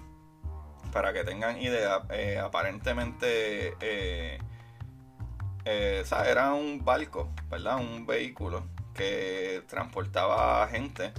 para 0.92 1.14
que 1.14 1.24
tengan 1.24 1.62
idea, 1.62 2.02
eh, 2.10 2.38
aparentemente 2.38 3.78
eh, 3.80 4.40
eh, 5.64 6.04
era 6.28 6.54
un 6.54 6.84
barco, 6.84 7.30
¿verdad? 7.50 7.78
Un 7.78 8.06
vehículo 8.06 8.68
que 8.94 9.64
transportaba 9.70 10.68
gente 10.68 11.14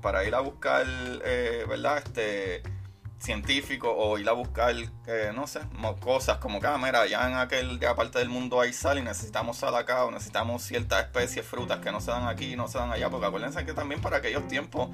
para 0.00 0.24
ir 0.24 0.36
a 0.36 0.40
buscar, 0.40 0.86
¿verdad? 1.66 1.98
Este 1.98 2.62
científico 3.24 3.92
o 3.92 4.18
ir 4.18 4.28
a 4.28 4.32
buscar, 4.32 4.74
no 5.34 5.46
sé, 5.46 5.60
cosas 6.00 6.38
como 6.38 6.60
cámara. 6.60 7.06
Ya 7.06 7.28
en 7.28 7.36
aquel 7.36 7.78
parte 7.96 8.18
del 8.18 8.28
mundo 8.28 8.60
hay 8.60 8.72
sal 8.72 8.98
y 8.98 9.02
necesitamos 9.02 9.56
sal 9.56 9.74
acá 9.74 10.04
o 10.04 10.10
necesitamos 10.10 10.62
ciertas 10.62 11.04
especies, 11.04 11.46
frutas 11.46 11.78
que 11.80 11.90
no 11.90 12.00
se 12.00 12.10
dan 12.10 12.28
aquí 12.28 12.54
no 12.56 12.68
se 12.68 12.78
dan 12.78 12.92
allá. 12.92 13.10
Porque 13.10 13.26
acuérdense 13.26 13.64
que 13.64 13.72
también 13.72 14.00
para 14.00 14.18
aquellos 14.18 14.46
tiempos 14.46 14.90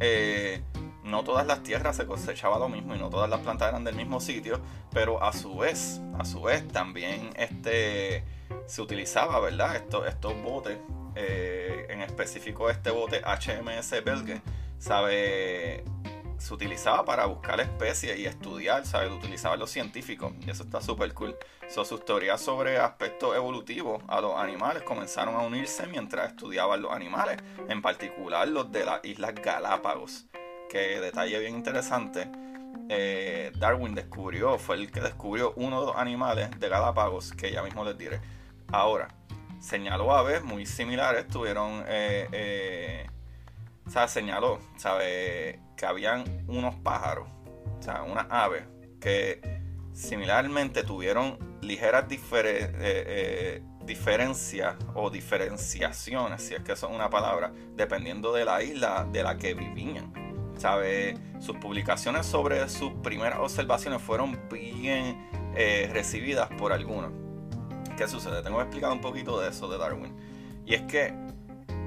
eh, 0.00 0.62
no 1.04 1.22
todas 1.22 1.46
las 1.46 1.62
tierras 1.62 1.96
se 1.96 2.06
cosechaba 2.06 2.58
lo 2.58 2.68
mismo 2.68 2.94
y 2.94 2.98
no 2.98 3.10
todas 3.10 3.28
las 3.28 3.40
plantas 3.40 3.68
eran 3.68 3.84
del 3.84 3.94
mismo 3.94 4.20
sitio, 4.20 4.60
pero 4.92 5.22
a 5.22 5.32
su 5.32 5.56
vez, 5.56 6.00
a 6.18 6.24
su 6.24 6.42
vez 6.42 6.66
también 6.68 7.30
este, 7.36 8.24
se 8.66 8.82
utilizaba, 8.82 9.38
¿verdad? 9.40 9.76
Estos, 9.76 10.08
estos 10.08 10.34
botes, 10.42 10.78
eh, 11.14 11.86
en 11.90 12.00
específico 12.00 12.70
este 12.70 12.90
bote 12.90 13.22
HMS 13.22 14.02
Belge, 14.04 14.40
¿sabe? 14.78 15.84
Se 16.38 16.54
utilizaba 16.54 17.04
para 17.04 17.26
buscar 17.26 17.60
especies 17.60 18.18
y 18.18 18.26
estudiar, 18.26 18.86
¿sabes? 18.86 19.10
Lo 19.10 19.16
utilizaban 19.16 19.58
los 19.58 19.70
científicos 19.70 20.32
y 20.44 20.50
eso 20.50 20.64
está 20.64 20.80
súper 20.80 21.12
cool. 21.14 21.36
sus 21.68 22.04
teorías 22.04 22.40
sobre 22.40 22.78
aspectos 22.78 23.34
evolutivos 23.36 24.02
a 24.08 24.20
los 24.20 24.36
animales 24.38 24.82
comenzaron 24.82 25.34
a 25.34 25.40
unirse 25.40 25.86
mientras 25.86 26.30
estudiaban 26.30 26.82
los 26.82 26.92
animales, 26.92 27.38
en 27.68 27.82
particular 27.82 28.46
los 28.48 28.70
de 28.70 28.84
las 28.84 29.04
Islas 29.04 29.34
Galápagos. 29.34 30.26
Que 30.68 31.00
detalle 31.00 31.38
bien 31.38 31.54
interesante, 31.54 32.30
eh, 32.88 33.52
Darwin 33.56 33.94
descubrió, 33.94 34.58
fue 34.58 34.76
el 34.76 34.90
que 34.90 35.00
descubrió 35.00 35.52
uno 35.56 35.80
de 35.80 35.86
los 35.86 35.96
animales 35.96 36.50
de 36.58 36.68
Galápagos, 36.68 37.32
que 37.32 37.50
ya 37.50 37.62
mismo 37.62 37.84
les 37.84 37.96
diré. 37.96 38.20
Ahora, 38.72 39.08
señaló 39.60 40.14
aves 40.14 40.42
muy 40.42 40.66
similares, 40.66 41.28
tuvieron... 41.28 41.84
Eh, 41.86 42.28
eh, 42.32 43.06
o 43.86 43.90
sea, 43.90 44.08
señaló, 44.08 44.58
¿sabe? 44.76 45.60
Que 45.76 45.86
habían 45.86 46.24
unos 46.48 46.74
pájaros, 46.76 47.28
o 47.78 47.82
sea, 47.82 48.02
unas 48.02 48.26
aves, 48.30 48.64
que 49.00 49.40
similarmente 49.92 50.82
tuvieron 50.82 51.38
ligeras 51.60 52.06
eh, 52.10 52.72
eh, 52.82 53.62
diferencias 53.84 54.76
o 54.94 55.10
diferenciaciones, 55.10 56.42
si 56.42 56.54
es 56.54 56.62
que 56.62 56.72
eso 56.72 56.88
es 56.88 56.94
una 56.94 57.10
palabra, 57.10 57.52
dependiendo 57.76 58.32
de 58.32 58.44
la 58.44 58.62
isla 58.62 59.06
de 59.10 59.22
la 59.22 59.36
que 59.36 59.54
vivían. 59.54 60.12
¿Sabe? 60.56 61.18
Sus 61.40 61.56
publicaciones 61.56 62.26
sobre 62.26 62.68
sus 62.68 62.92
primeras 63.02 63.40
observaciones 63.40 64.00
fueron 64.00 64.38
bien 64.48 65.28
eh, 65.56 65.90
recibidas 65.92 66.48
por 66.56 66.72
algunos. 66.72 67.10
¿Qué 67.96 68.06
sucede? 68.06 68.40
Tengo 68.42 68.58
que 68.58 68.62
explicar 68.64 68.92
un 68.92 69.00
poquito 69.00 69.40
de 69.40 69.48
eso 69.48 69.68
de 69.68 69.78
Darwin. 69.78 70.14
Y 70.64 70.74
es 70.74 70.82
que 70.82 71.12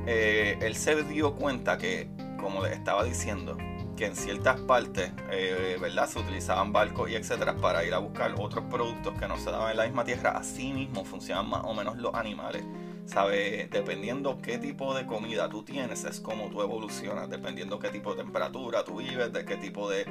eh, 0.08 0.58
él 0.62 0.76
se 0.76 1.04
dio 1.04 1.36
cuenta 1.36 1.78
que, 1.78 2.08
como 2.40 2.64
les 2.64 2.72
estaba 2.72 3.04
diciendo, 3.04 3.58
que 3.98 4.06
en 4.06 4.16
ciertas 4.16 4.62
partes, 4.62 5.12
eh, 5.32 5.78
¿verdad? 5.82 6.08
Se 6.08 6.20
utilizaban 6.20 6.72
barcos 6.72 7.10
y 7.10 7.16
etcétera 7.16 7.58
para 7.58 7.84
ir 7.84 7.94
a 7.94 7.98
buscar 7.98 8.34
otros 8.38 8.64
productos 8.70 9.20
que 9.20 9.28
no 9.28 9.38
se 9.38 9.52
daban 9.52 9.72
en 9.72 9.78
la 9.78 9.84
misma 9.84 10.06
tierra. 10.06 10.38
Así 10.38 10.72
mismo 10.72 11.04
funcionan 11.04 11.50
más 11.50 11.62
o 11.66 11.74
menos 11.74 11.98
los 11.98 12.14
animales. 12.14 12.64
¿Sabe? 13.06 13.68
Dependiendo 13.72 14.38
qué 14.42 14.58
tipo 14.58 14.94
de 14.94 15.06
comida 15.06 15.50
tú 15.50 15.64
tienes, 15.64 16.04
es 16.06 16.22
como 16.22 16.50
tú 16.50 16.62
evolucionas. 16.62 17.30
Dependiendo 17.30 17.80
qué 17.80 17.90
tipo 17.90 18.14
de 18.14 18.24
temperatura 18.24 18.84
tú 18.86 18.98
vives, 18.98 19.34
de 19.34 19.44
qué 19.44 19.58
tipo 19.58 19.90
de, 19.90 20.06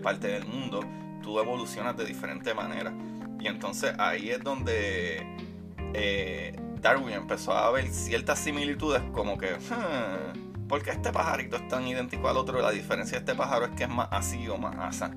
parte 0.00 0.28
del 0.28 0.44
mundo, 0.44 0.80
tú 1.22 1.40
evolucionas 1.40 1.96
de 1.96 2.04
diferente 2.04 2.54
manera. 2.54 2.92
Y 3.40 3.48
entonces 3.48 3.94
ahí 3.98 4.30
es 4.30 4.42
donde 4.42 5.26
Darwin 6.82 7.14
empezó 7.14 7.52
a 7.52 7.70
ver 7.70 7.88
ciertas 7.92 8.40
similitudes 8.40 9.00
como 9.12 9.38
que, 9.38 9.54
hmm, 9.54 10.66
¿por 10.66 10.82
qué 10.82 10.90
este 10.90 11.12
pajarito 11.12 11.56
es 11.56 11.68
tan 11.68 11.86
idéntico 11.86 12.28
al 12.28 12.36
otro? 12.36 12.60
La 12.60 12.72
diferencia 12.72 13.18
de 13.18 13.20
este 13.20 13.36
pájaro 13.36 13.66
es 13.66 13.70
que 13.76 13.84
es 13.84 13.88
más 13.88 14.08
así 14.10 14.48
o 14.48 14.58
más 14.58 14.76
asa. 14.76 15.12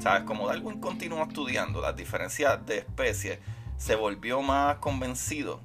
¿Sabes? 0.00 0.22
Como 0.22 0.48
Darwin 0.48 0.80
continuó 0.80 1.22
estudiando 1.22 1.82
las 1.82 1.94
diferencias 1.94 2.64
de 2.64 2.78
especies, 2.78 3.38
se 3.76 3.96
volvió 3.96 4.40
más 4.40 4.76
convencido 4.76 5.60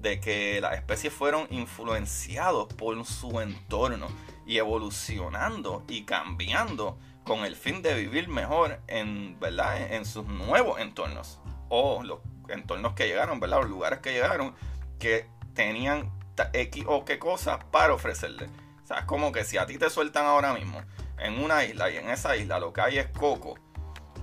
de 0.00 0.18
que 0.18 0.60
las 0.60 0.74
especies 0.74 1.12
fueron 1.12 1.46
influenciados 1.50 2.66
por 2.74 3.02
su 3.04 3.40
entorno 3.40 4.08
y 4.44 4.58
evolucionando 4.58 5.84
y 5.86 6.02
cambiando 6.02 6.98
con 7.22 7.44
el 7.44 7.54
fin 7.54 7.80
de 7.80 7.94
vivir 7.94 8.28
mejor 8.28 8.80
en, 8.88 9.38
¿verdad? 9.38 9.92
en 9.92 10.04
sus 10.04 10.26
nuevos 10.26 10.80
entornos 10.80 11.38
o 11.68 12.02
los 12.02 12.18
entornos 12.48 12.94
que 12.94 13.06
llegaron, 13.06 13.38
¿verdad? 13.38 13.60
los 13.60 13.70
lugares 13.70 14.00
que 14.00 14.12
llegaron 14.12 14.54
que 14.98 15.28
tenían 15.54 16.12
X 16.52 16.84
o 16.86 17.04
qué 17.04 17.18
cosas 17.18 17.64
para 17.70 17.94
ofrecerle. 17.94 18.46
O 18.82 18.86
sea, 18.86 18.98
es 19.00 19.04
como 19.04 19.32
que 19.32 19.44
si 19.44 19.58
a 19.58 19.66
ti 19.66 19.78
te 19.78 19.90
sueltan 19.90 20.26
ahora 20.26 20.52
mismo 20.54 20.80
en 21.18 21.42
una 21.42 21.64
isla 21.64 21.90
y 21.90 21.96
en 21.96 22.10
esa 22.10 22.36
isla 22.36 22.60
lo 22.60 22.72
que 22.72 22.80
hay 22.80 22.98
es 22.98 23.08
coco 23.08 23.54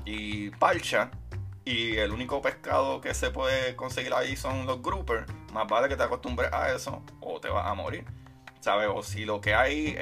y 0.06 0.52
parcha, 0.52 1.12
y 1.66 1.96
el 1.96 2.12
único 2.12 2.42
pescado 2.42 3.00
que 3.00 3.14
se 3.14 3.30
puede 3.32 3.76
conseguir 3.76 4.14
ahí 4.14 4.36
son 4.36 4.66
los 4.66 4.82
groupers, 4.82 5.26
más 5.54 5.68
vale 5.68 5.88
que 5.88 5.96
te 5.96 6.04
acostumbres 6.04 6.52
a 6.52 6.74
eso 6.74 7.04
o 7.22 7.40
te 7.40 7.50
vas 7.50 7.66
a 7.66 7.74
morir. 7.74 8.06
¿Sabes? 8.60 8.90
O 8.94 9.04
si 9.04 9.26
lo 9.26 9.42
que 9.42 9.54
hay 9.54 9.94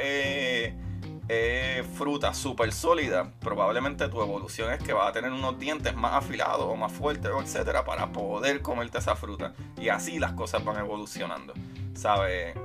es 1.27 1.85
fruta 1.87 2.33
súper 2.33 2.73
sólida, 2.73 3.31
probablemente 3.39 4.07
tu 4.09 4.21
evolución 4.21 4.71
es 4.73 4.83
que 4.83 4.93
vas 4.93 5.09
a 5.09 5.11
tener 5.11 5.31
unos 5.31 5.57
dientes 5.57 5.95
más 5.95 6.13
afilados 6.13 6.65
o 6.65 6.75
más 6.75 6.91
fuertes, 6.91 7.31
o 7.31 7.41
etcétera, 7.41 7.85
para 7.85 8.11
poder 8.11 8.61
comerte 8.61 8.97
esa 8.97 9.15
fruta. 9.15 9.53
Y 9.77 9.89
así 9.89 10.19
las 10.19 10.33
cosas 10.33 10.63
van 10.63 10.77
evolucionando. 10.77 11.53
¿Sabes? 11.93 12.55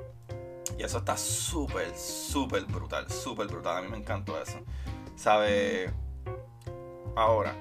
Y 0.79 0.83
eso 0.83 0.99
está 0.99 1.17
súper, 1.17 1.97
súper 1.97 2.65
brutal, 2.65 3.11
súper 3.11 3.47
brutal. 3.47 3.79
A 3.79 3.83
mí 3.83 3.89
me 3.89 3.99
encantó 3.99 4.41
eso. 4.41 4.59
¿Sabes? 5.17 5.91
Ahora, 7.15 7.55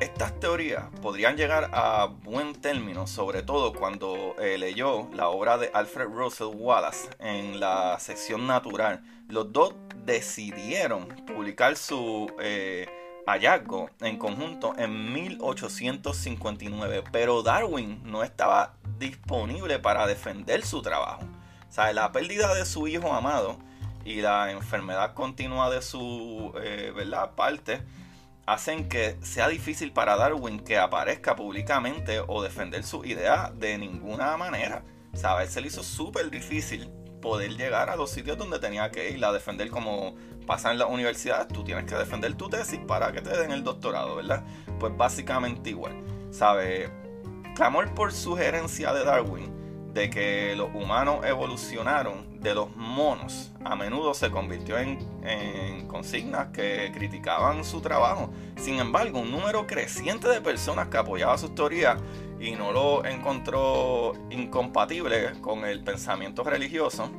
estas 0.00 0.38
teorías 0.38 0.84
podrían 1.02 1.36
llegar 1.36 1.70
a 1.72 2.06
buen 2.06 2.54
término, 2.54 3.06
sobre 3.06 3.42
todo 3.42 3.72
cuando 3.72 4.36
eh, 4.38 4.58
leyó 4.58 5.08
la 5.12 5.28
obra 5.28 5.58
de 5.58 5.70
Alfred 5.74 6.06
Russel 6.06 6.48
Wallace 6.54 7.08
en 7.18 7.58
la 7.60 7.98
sección 7.98 8.46
natural. 8.46 9.02
Los 9.28 9.52
dos 9.52 9.74
decidieron 10.04 11.08
publicar 11.26 11.76
su 11.76 12.30
eh, 12.40 12.86
hallazgo 13.26 13.90
en 14.00 14.16
conjunto 14.18 14.74
en 14.78 15.12
1859, 15.12 17.04
pero 17.12 17.42
Darwin 17.42 18.00
no 18.04 18.22
estaba 18.22 18.74
disponible 18.98 19.78
para 19.78 20.06
defender 20.06 20.64
su 20.64 20.80
trabajo. 20.80 21.22
O 21.68 21.72
sea, 21.72 21.92
la 21.92 22.12
pérdida 22.12 22.54
de 22.54 22.64
su 22.64 22.86
hijo 22.88 23.12
amado 23.12 23.58
y 24.04 24.22
la 24.22 24.50
enfermedad 24.52 25.12
continua 25.14 25.70
de 25.70 25.82
su 25.82 26.52
eh, 26.62 26.92
¿verdad? 26.94 27.32
parte 27.34 27.82
hacen 28.48 28.88
que 28.88 29.18
sea 29.20 29.46
difícil 29.48 29.92
para 29.92 30.16
Darwin 30.16 30.60
que 30.60 30.78
aparezca 30.78 31.36
públicamente 31.36 32.20
o 32.26 32.42
defender 32.42 32.82
su 32.82 33.04
idea 33.04 33.52
de 33.54 33.76
ninguna 33.76 34.38
manera. 34.38 34.82
¿Sabes? 35.12 35.50
Se 35.50 35.60
le 35.60 35.66
hizo 35.66 35.82
súper 35.82 36.30
difícil 36.30 36.88
poder 37.20 37.56
llegar 37.56 37.90
a 37.90 37.96
los 37.96 38.10
sitios 38.10 38.38
donde 38.38 38.58
tenía 38.58 38.90
que 38.90 39.10
ir 39.10 39.22
a 39.22 39.32
defender 39.32 39.68
como 39.68 40.14
pasa 40.46 40.72
en 40.72 40.78
las 40.78 40.88
universidades, 40.88 41.48
tú 41.48 41.62
tienes 41.62 41.84
que 41.84 41.94
defender 41.94 42.34
tu 42.34 42.48
tesis 42.48 42.80
para 42.86 43.12
que 43.12 43.20
te 43.20 43.36
den 43.36 43.50
el 43.50 43.62
doctorado, 43.64 44.16
¿verdad? 44.16 44.42
Pues 44.80 44.96
básicamente 44.96 45.70
igual, 45.70 46.02
¿sabes? 46.30 46.90
Clamor 47.54 47.92
por 47.92 48.12
sugerencia 48.12 48.94
de 48.94 49.04
Darwin 49.04 49.57
de 49.98 50.10
que 50.10 50.54
los 50.54 50.72
humanos 50.74 51.26
evolucionaron 51.26 52.40
de 52.40 52.54
los 52.54 52.74
monos 52.76 53.50
a 53.64 53.74
menudo 53.74 54.14
se 54.14 54.30
convirtió 54.30 54.78
en, 54.78 55.88
consignas 55.88 56.48
que 56.52 56.92
criticaban 56.94 57.64
su 57.64 57.80
trabajo. 57.80 58.30
Sin 58.56 58.78
embargo, 58.78 59.18
un 59.18 59.32
número 59.32 59.66
creciente 59.66 60.28
de 60.28 60.40
personas 60.40 60.86
que 60.86 60.98
apoyaban 60.98 61.36
sus 61.36 61.52
teorías 61.54 62.00
y 62.38 62.52
no 62.52 62.70
lo 62.70 63.04
encontró 63.04 64.12
incompatible 64.30 65.32
con 65.40 65.64
el 65.64 65.82
pensamiento 65.82 66.44
religioso, 66.44 67.10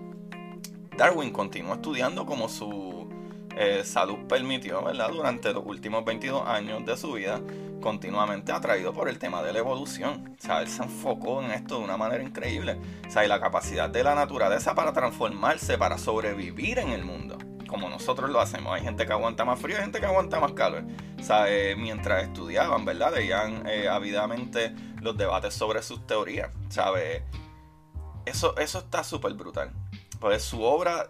Darwin 0.95 1.31
continuó 1.31 1.73
estudiando 1.73 2.25
como 2.25 2.47
su 2.47 2.98
eh, 3.61 3.83
salud 3.83 4.19
permitió, 4.29 4.81
¿verdad? 4.81 5.09
Durante 5.09 5.51
los 5.51 5.65
últimos 5.65 6.05
22 6.05 6.47
años 6.47 6.85
de 6.85 6.95
su 6.95 7.11
vida 7.11 7.41
continuamente 7.81 8.53
atraído 8.53 8.93
por 8.93 9.09
el 9.09 9.19
tema 9.19 9.43
de 9.43 9.51
la 9.51 9.59
evolución. 9.59 10.37
O 10.49 10.53
él 10.59 10.67
se 10.69 10.83
enfocó 10.83 11.43
en 11.43 11.51
esto 11.51 11.77
de 11.77 11.83
una 11.83 11.97
manera 11.97 12.23
increíble. 12.23 12.79
O 13.13 13.21
la 13.27 13.39
capacidad 13.41 13.89
de 13.89 14.01
la 14.01 14.15
naturaleza 14.15 14.75
para 14.75 14.93
transformarse, 14.93 15.77
para 15.77 15.97
sobrevivir 15.97 16.79
en 16.79 16.91
el 16.91 17.03
mundo. 17.03 17.37
Como 17.67 17.89
nosotros 17.89 18.29
lo 18.29 18.39
hacemos. 18.39 18.73
Hay 18.73 18.81
gente 18.81 19.05
que 19.05 19.11
aguanta 19.11 19.43
más 19.43 19.59
frío, 19.59 19.75
hay 19.75 19.83
gente 19.83 19.99
que 19.99 20.05
aguanta 20.05 20.39
más 20.39 20.53
calor. 20.53 20.85
O 21.19 21.45
eh, 21.45 21.75
mientras 21.77 22.23
estudiaban, 22.23 22.85
¿verdad? 22.85 23.13
Leían 23.13 23.67
eh, 23.67 23.89
ávidamente 23.89 24.73
los 25.01 25.17
debates 25.17 25.53
sobre 25.53 25.83
sus 25.83 26.07
teorías. 26.07 26.49
¿Sabes? 26.69 27.23
Eso, 28.25 28.55
eso 28.55 28.79
está 28.79 29.03
súper 29.03 29.33
brutal. 29.33 29.73
Pues 30.21 30.43
su 30.43 30.61
obra 30.61 31.09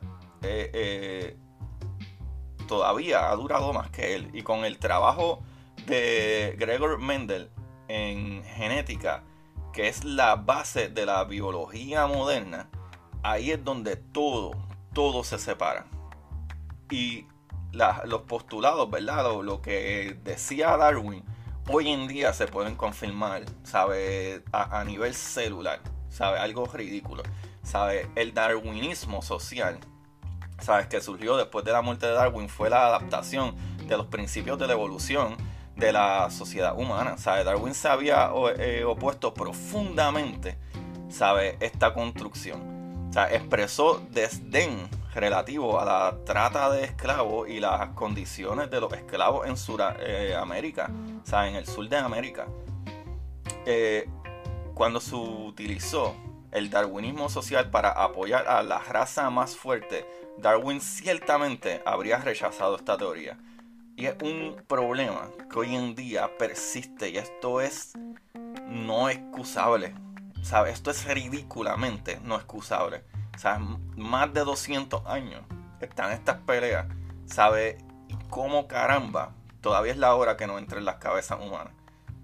todavía 2.69 3.32
ha 3.32 3.36
durado 3.36 3.73
más 3.73 3.89
que 3.89 4.15
él. 4.15 4.29
Y 4.32 4.43
con 4.43 4.63
el 4.63 4.77
trabajo 4.77 5.41
de 5.88 6.55
Gregor 6.58 6.99
Mendel 6.99 7.49
en 7.88 8.43
genética, 8.43 9.23
que 9.73 9.88
es 9.88 10.03
la 10.05 10.36
base 10.36 10.88
de 10.88 11.05
la 11.08 11.23
biología 11.23 12.05
moderna, 12.05 12.69
ahí 13.23 13.49
es 13.49 13.63
donde 13.63 13.95
todo, 13.97 14.51
todo 14.93 15.23
se 15.23 15.39
separa. 15.39 15.88
Y 16.91 17.25
los 17.71 18.21
postulados, 18.21 18.89
¿verdad? 18.89 19.25
Lo, 19.41 19.62
que 19.63 20.17
decía 20.23 20.77
Darwin, 20.77 21.23
hoy 21.67 21.89
en 21.89 22.08
día 22.08 22.34
se 22.34 22.45
pueden 22.45 22.75
confirmar, 22.75 23.45
¿sabe? 23.63 24.43
A, 24.51 24.79
a 24.79 24.84
nivel 24.84 25.15
celular, 25.15 25.79
¿sabe? 26.10 26.38
Algo 26.38 26.67
ridículo, 26.67 27.23
¿sabe? 27.63 28.08
El 28.15 28.36
darwinismo 28.36 29.23
social, 29.23 29.79
¿sabes? 30.62 30.88
Que 30.88 31.02
surgió 31.02 31.38
después 31.38 31.65
de 31.65 31.72
la 31.72 31.82
muerte 31.82 32.08
de 32.08 32.13
Darwin 32.13 32.50
fue 32.50 32.69
la 32.69 32.88
adaptación 32.88 33.56
de 33.88 33.98
los 33.98 34.08
principios 34.08 34.58
de 34.60 34.67
la 34.67 34.74
evolución 34.74 35.36
de 35.76 35.93
la 35.93 36.30
sociedad 36.30 36.78
humana. 36.78 37.17
¿sabe? 37.17 37.43
Darwin 37.43 37.74
se 37.74 37.88
había 37.88 38.32
eh, 38.58 38.84
opuesto 38.84 39.34
profundamente 39.34 40.58
¿sabe? 41.10 41.58
esta 41.60 41.93
construcción. 41.93 43.10
Sea, 43.12 43.34
expresó 43.34 44.02
desdén 44.12 44.88
relativo 45.15 45.80
a 45.80 45.86
la 45.86 46.17
trata 46.26 46.69
de 46.69 46.84
esclavos 46.84 47.50
y 47.50 47.60
las 47.60 47.89
condiciones 47.89 48.69
de 48.69 48.80
los 48.80 48.93
esclavos 48.93 49.48
en 49.48 49.58
Sudamérica, 49.58 50.91
eh, 50.91 51.48
en 51.48 51.56
el 51.56 51.65
sur 51.65 51.89
de 51.89 51.98
América. 51.98 52.45
Eh, 53.65 54.08
cuando 54.76 55.02
se 55.02 55.15
utilizó 55.15 56.15
el 56.51 56.69
darwinismo 56.69 57.29
social 57.29 57.69
para 57.69 57.91
apoyar 57.91 58.47
a 58.47 58.63
la 58.63 58.79
raza 58.79 59.29
más 59.29 59.55
fuerte, 59.55 60.05
Darwin 60.38 60.81
ciertamente 60.81 61.81
habría 61.85 62.17
rechazado 62.17 62.75
esta 62.75 62.97
teoría. 62.97 63.38
Y 63.95 64.05
es 64.05 64.15
un 64.23 64.63
problema 64.67 65.29
que 65.51 65.59
hoy 65.59 65.75
en 65.75 65.93
día 65.93 66.38
persiste 66.38 67.09
y 67.09 67.17
esto 67.17 67.59
es 67.59 67.93
no 68.65 69.09
excusable. 69.09 69.93
¿Sabes? 70.41 70.75
Esto 70.75 70.91
es 70.91 71.05
ridículamente 71.05 72.19
no 72.23 72.35
excusable. 72.35 73.03
¿Sabes? 73.38 73.67
Más 73.97 74.33
de 74.33 74.41
200 74.41 75.05
años 75.05 75.41
están 75.81 76.13
estas 76.13 76.38
peleas. 76.38 76.85
¿Sabes? 77.25 77.75
Y 78.07 78.15
cómo 78.29 78.67
caramba 78.67 79.35
todavía 79.62 79.91
es 79.91 79.97
la 79.97 80.15
hora 80.15 80.38
que 80.38 80.47
no 80.47 80.57
entre 80.57 80.79
en 80.79 80.85
las 80.85 80.95
cabezas 80.95 81.39
humanas. 81.41 81.73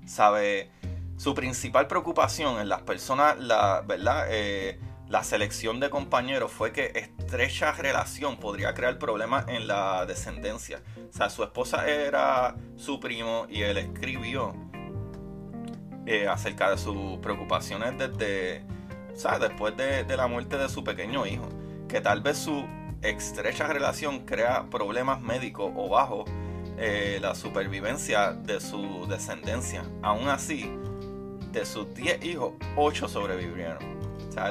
¿Sabe? 0.05 0.71
Su 1.17 1.33
principal 1.33 1.87
preocupación 1.87 2.59
en 2.59 2.69
las 2.69 2.81
personas, 2.81 3.39
la, 3.39 3.81
¿verdad? 3.85 4.27
Eh, 4.29 4.79
la 5.07 5.23
selección 5.23 5.79
de 5.79 5.89
compañeros 5.89 6.51
fue 6.51 6.71
que 6.71 6.91
estrecha 6.95 7.71
relación 7.71 8.37
podría 8.37 8.73
crear 8.73 8.97
problemas 8.97 9.45
en 9.47 9.67
la 9.67 10.05
descendencia. 10.05 10.81
O 11.09 11.13
sea, 11.13 11.29
su 11.29 11.43
esposa 11.43 11.87
era 11.87 12.55
su 12.75 12.99
primo 12.99 13.45
y 13.47 13.61
él 13.61 13.77
escribió 13.77 14.55
eh, 16.07 16.27
acerca 16.27 16.71
de 16.71 16.77
sus 16.77 17.17
preocupaciones 17.19 17.97
desde, 17.97 18.65
o 19.13 19.15
sea, 19.15 19.37
después 19.37 19.77
de, 19.77 20.05
la 20.17 20.27
muerte 20.27 20.57
de 20.57 20.69
su 20.69 20.83
pequeño 20.83 21.25
hijo. 21.27 21.47
Que 21.87 22.01
tal 22.01 22.21
vez 22.21 22.39
su 22.39 22.65
estrecha 23.01 23.67
relación 23.67 24.25
crea 24.25 24.69
problemas 24.71 25.21
médicos 25.21 25.71
o 25.75 25.87
bajo 25.87 26.25
eh, 26.77 27.19
la 27.21 27.35
supervivencia 27.35 28.33
de 28.33 28.59
su 28.59 29.05
descendencia. 29.07 29.83
Aún 30.01 30.29
así, 30.29 30.71
de 31.55 31.65
sus 31.65 31.93
10 31.93 32.23
hijos, 32.25 32.53
8 32.75 33.07
sobrevivieron 33.07 33.95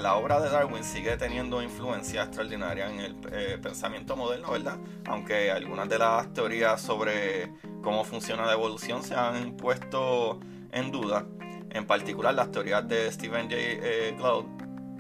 la 0.00 0.14
obra 0.16 0.40
de 0.40 0.48
Darwin 0.48 0.82
sigue 0.82 1.16
teniendo 1.18 1.62
influencia 1.62 2.22
extraordinaria 2.22 2.90
en 2.90 3.00
el 3.00 3.16
eh, 3.30 3.58
pensamiento 3.62 4.16
moderno, 4.16 4.50
¿verdad? 4.50 4.78
Aunque 5.06 5.50
algunas 5.50 5.88
de 5.88 5.98
las 5.98 6.32
teorías 6.32 6.80
sobre 6.80 7.52
cómo 7.82 8.02
funciona 8.02 8.46
la 8.46 8.54
evolución 8.54 9.02
se 9.02 9.14
han 9.14 9.56
puesto 9.56 10.40
en 10.72 10.90
duda, 10.90 11.26
en 11.70 11.86
particular 11.86 12.34
las 12.34 12.50
teorías 12.50 12.88
de 12.88 13.12
Stephen 13.12 13.50
J. 13.50 13.56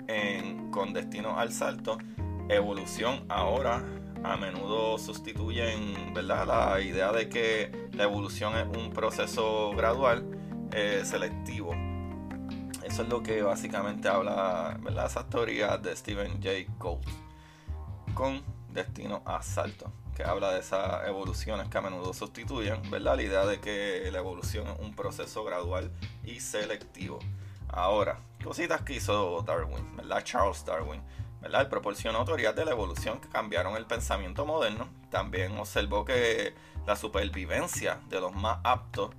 Eh, 0.06 0.56
Con 0.70 0.92
Destino 0.92 1.38
al 1.38 1.52
Salto, 1.52 1.96
evolución 2.50 3.24
ahora 3.28 3.82
a 4.22 4.36
menudo 4.36 4.98
sustituyen 4.98 6.12
¿verdad? 6.12 6.46
la 6.46 6.80
idea 6.80 7.10
de 7.10 7.28
que 7.28 7.88
la 7.92 8.04
evolución 8.04 8.54
es 8.56 8.66
un 8.76 8.90
proceso 8.90 9.72
gradual 9.74 10.26
eh, 10.72 11.02
selectivo 11.04 11.74
eso 12.94 13.02
es 13.02 13.08
lo 13.08 13.24
que 13.24 13.42
básicamente 13.42 14.06
habla, 14.06 14.78
¿verdad? 14.80 15.06
Esas 15.06 15.28
teorías 15.28 15.82
de 15.82 15.96
Stephen 15.96 16.34
J. 16.34 16.72
Gould 16.78 17.04
con 18.14 18.40
destino 18.68 19.20
a 19.24 19.42
salto, 19.42 19.90
que 20.14 20.22
habla 20.22 20.52
de 20.52 20.60
esas 20.60 21.04
evoluciones 21.08 21.66
que 21.66 21.76
a 21.76 21.80
menudo 21.80 22.14
sustituyen, 22.14 22.88
¿verdad? 22.92 23.16
La 23.16 23.22
idea 23.24 23.46
de 23.46 23.58
que 23.58 24.08
la 24.12 24.18
evolución 24.18 24.68
es 24.68 24.78
un 24.78 24.94
proceso 24.94 25.42
gradual 25.42 25.90
y 26.22 26.38
selectivo. 26.38 27.18
Ahora, 27.66 28.20
cositas 28.44 28.82
que 28.82 28.94
hizo 28.94 29.42
Darwin, 29.42 29.96
¿verdad? 29.96 30.22
Charles 30.22 30.64
Darwin, 30.64 31.02
¿verdad? 31.42 31.62
Él 31.62 31.68
proporcionó 31.68 32.24
teorías 32.24 32.54
de 32.54 32.64
la 32.64 32.70
evolución 32.70 33.20
que 33.20 33.28
cambiaron 33.28 33.76
el 33.76 33.86
pensamiento 33.86 34.46
moderno. 34.46 34.88
También 35.10 35.58
observó 35.58 36.04
que 36.04 36.54
la 36.86 36.94
supervivencia 36.94 37.98
de 38.08 38.20
los 38.20 38.32
más 38.32 38.58
aptos 38.62 39.10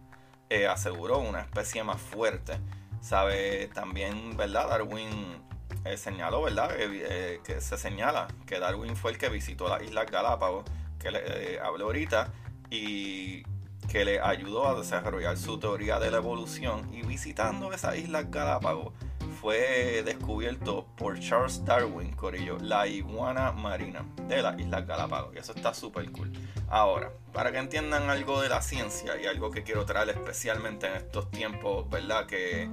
eh, 0.49 0.65
aseguró 0.65 1.19
una 1.19 1.41
especie 1.41 1.83
más 1.83 1.99
fuerte. 1.99 2.57
Sabe 3.05 3.67
también, 3.67 4.35
¿verdad? 4.35 4.67
Darwin 4.67 5.39
eh, 5.83 5.95
señaló, 5.95 6.41
¿verdad? 6.41 6.71
Eh, 6.75 7.39
que 7.43 7.61
se 7.61 7.77
señala 7.77 8.27
que 8.47 8.57
Darwin 8.57 8.95
fue 8.95 9.11
el 9.11 9.19
que 9.19 9.29
visitó 9.29 9.69
las 9.69 9.83
Islas 9.83 10.09
Galápagos, 10.09 10.65
que 10.97 11.11
le 11.11 11.59
habló 11.59 11.85
ahorita, 11.85 12.33
y 12.71 13.43
que 13.91 14.05
le 14.05 14.19
ayudó 14.19 14.67
a 14.67 14.73
desarrollar 14.73 15.37
su 15.37 15.59
teoría 15.59 15.99
de 15.99 16.09
la 16.09 16.17
evolución. 16.17 16.91
Y 16.91 17.03
visitando 17.03 17.71
esas 17.71 17.95
Islas 17.95 18.31
Galápagos, 18.31 18.91
fue 19.39 20.01
descubierto 20.03 20.87
por 20.97 21.19
Charles 21.19 21.63
Darwin, 21.63 22.11
Corillo, 22.13 22.57
la 22.59 22.87
iguana 22.87 23.51
marina 23.51 24.03
de 24.27 24.41
las 24.41 24.59
Islas 24.59 24.87
Galápagos. 24.87 25.35
Y 25.35 25.37
eso 25.37 25.53
está 25.55 25.75
súper 25.75 26.11
cool. 26.11 26.31
Ahora, 26.67 27.11
para 27.31 27.51
que 27.51 27.59
entiendan 27.59 28.09
algo 28.09 28.41
de 28.41 28.49
la 28.49 28.63
ciencia 28.63 29.21
y 29.21 29.27
algo 29.27 29.51
que 29.51 29.61
quiero 29.61 29.85
traer 29.85 30.09
especialmente 30.09 30.87
en 30.87 30.95
estos 30.95 31.29
tiempos, 31.29 31.87
¿verdad? 31.87 32.25
Que, 32.25 32.67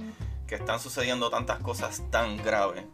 que 0.47 0.55
están 0.55 0.79
sucediendo 0.79 1.29
tantas 1.29 1.59
cosas 1.59 2.03
tan 2.11 2.37
graves 2.37 2.85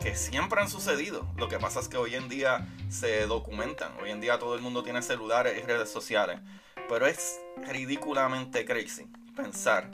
que 0.00 0.14
siempre 0.14 0.60
han 0.60 0.68
sucedido. 0.68 1.26
Lo 1.36 1.48
que 1.48 1.58
pasa 1.58 1.80
es 1.80 1.88
que 1.88 1.96
hoy 1.96 2.14
en 2.14 2.28
día 2.28 2.66
se 2.88 3.26
documentan. 3.26 3.92
Hoy 4.02 4.10
en 4.10 4.20
día 4.20 4.38
todo 4.38 4.54
el 4.54 4.60
mundo 4.62 4.82
tiene 4.82 5.02
celulares 5.02 5.58
y 5.58 5.66
redes 5.66 5.90
sociales. 5.90 6.40
Pero 6.88 7.06
es 7.06 7.40
ridículamente 7.66 8.64
crazy 8.64 9.10
pensar 9.34 9.90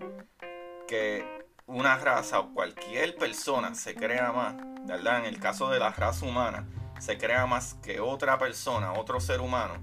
que 0.87 1.43
una 1.67 1.97
raza 1.97 2.41
o 2.41 2.53
cualquier 2.53 3.17
persona 3.17 3.75
se 3.75 3.95
crea 3.95 4.33
más, 4.33 4.55
¿verdad? 4.87 5.21
En 5.21 5.27
el 5.27 5.41
caso 5.41 5.71
de 5.71 5.79
la 5.79 5.91
raza 5.91 6.27
humana, 6.27 6.69
se 6.99 7.17
crea 7.17 7.47
más 7.47 7.75
que 7.83 8.01
otra 8.01 8.39
persona, 8.39 8.93
otro 8.93 9.21
ser 9.21 9.41
humano, 9.41 9.75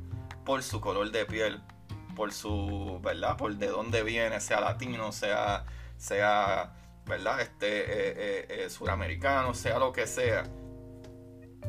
por 0.46 0.62
su 0.64 0.80
color 0.80 1.12
de 1.12 1.26
piel, 1.26 1.62
por 2.16 2.34
su, 2.34 3.00
¿verdad? 3.02 3.38
Por 3.38 3.56
de 3.56 3.68
dónde 3.68 4.04
viene, 4.04 4.40
sea 4.40 4.62
latino, 4.62 5.12
sea, 5.12 5.66
sea, 5.98 6.74
¿verdad? 7.10 7.42
Este, 7.42 7.68
eh, 7.68 7.86
eh, 8.16 8.46
eh, 8.50 8.70
suramericano, 8.70 9.54
sea 9.54 9.80
lo 9.80 9.92
que 9.92 10.08
sea. 10.08 10.44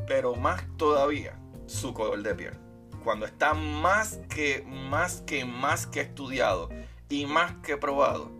Pero 0.07 0.37
más 0.37 0.63
todavía, 0.77 1.37
su 1.67 1.93
color 1.93 2.23
de 2.23 2.35
piel. 2.35 2.59
Cuando 3.03 3.27
está 3.27 3.55
más 3.55 4.21
que, 4.29 4.63
más 4.67 5.23
que, 5.23 5.45
más 5.45 5.87
que 5.87 6.03
estudiado 6.03 6.69
y 7.09 7.27
más 7.27 7.55
que 7.63 7.77
probado, 7.77 8.39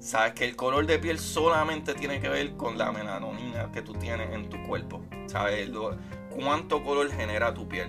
Sabes 0.00 0.34
que 0.34 0.44
el 0.44 0.54
color 0.54 0.86
de 0.86 1.00
piel 1.00 1.18
solamente 1.18 1.92
tiene 1.92 2.20
que 2.20 2.28
ver 2.28 2.56
con 2.56 2.78
la 2.78 2.92
melanina 2.92 3.72
que 3.72 3.82
tú 3.82 3.94
tienes 3.94 4.32
en 4.32 4.48
tu 4.48 4.62
cuerpo. 4.62 5.02
Sabes 5.26 5.68
cuánto 6.30 6.84
color 6.84 7.10
genera 7.10 7.52
tu 7.52 7.66
piel. 7.66 7.88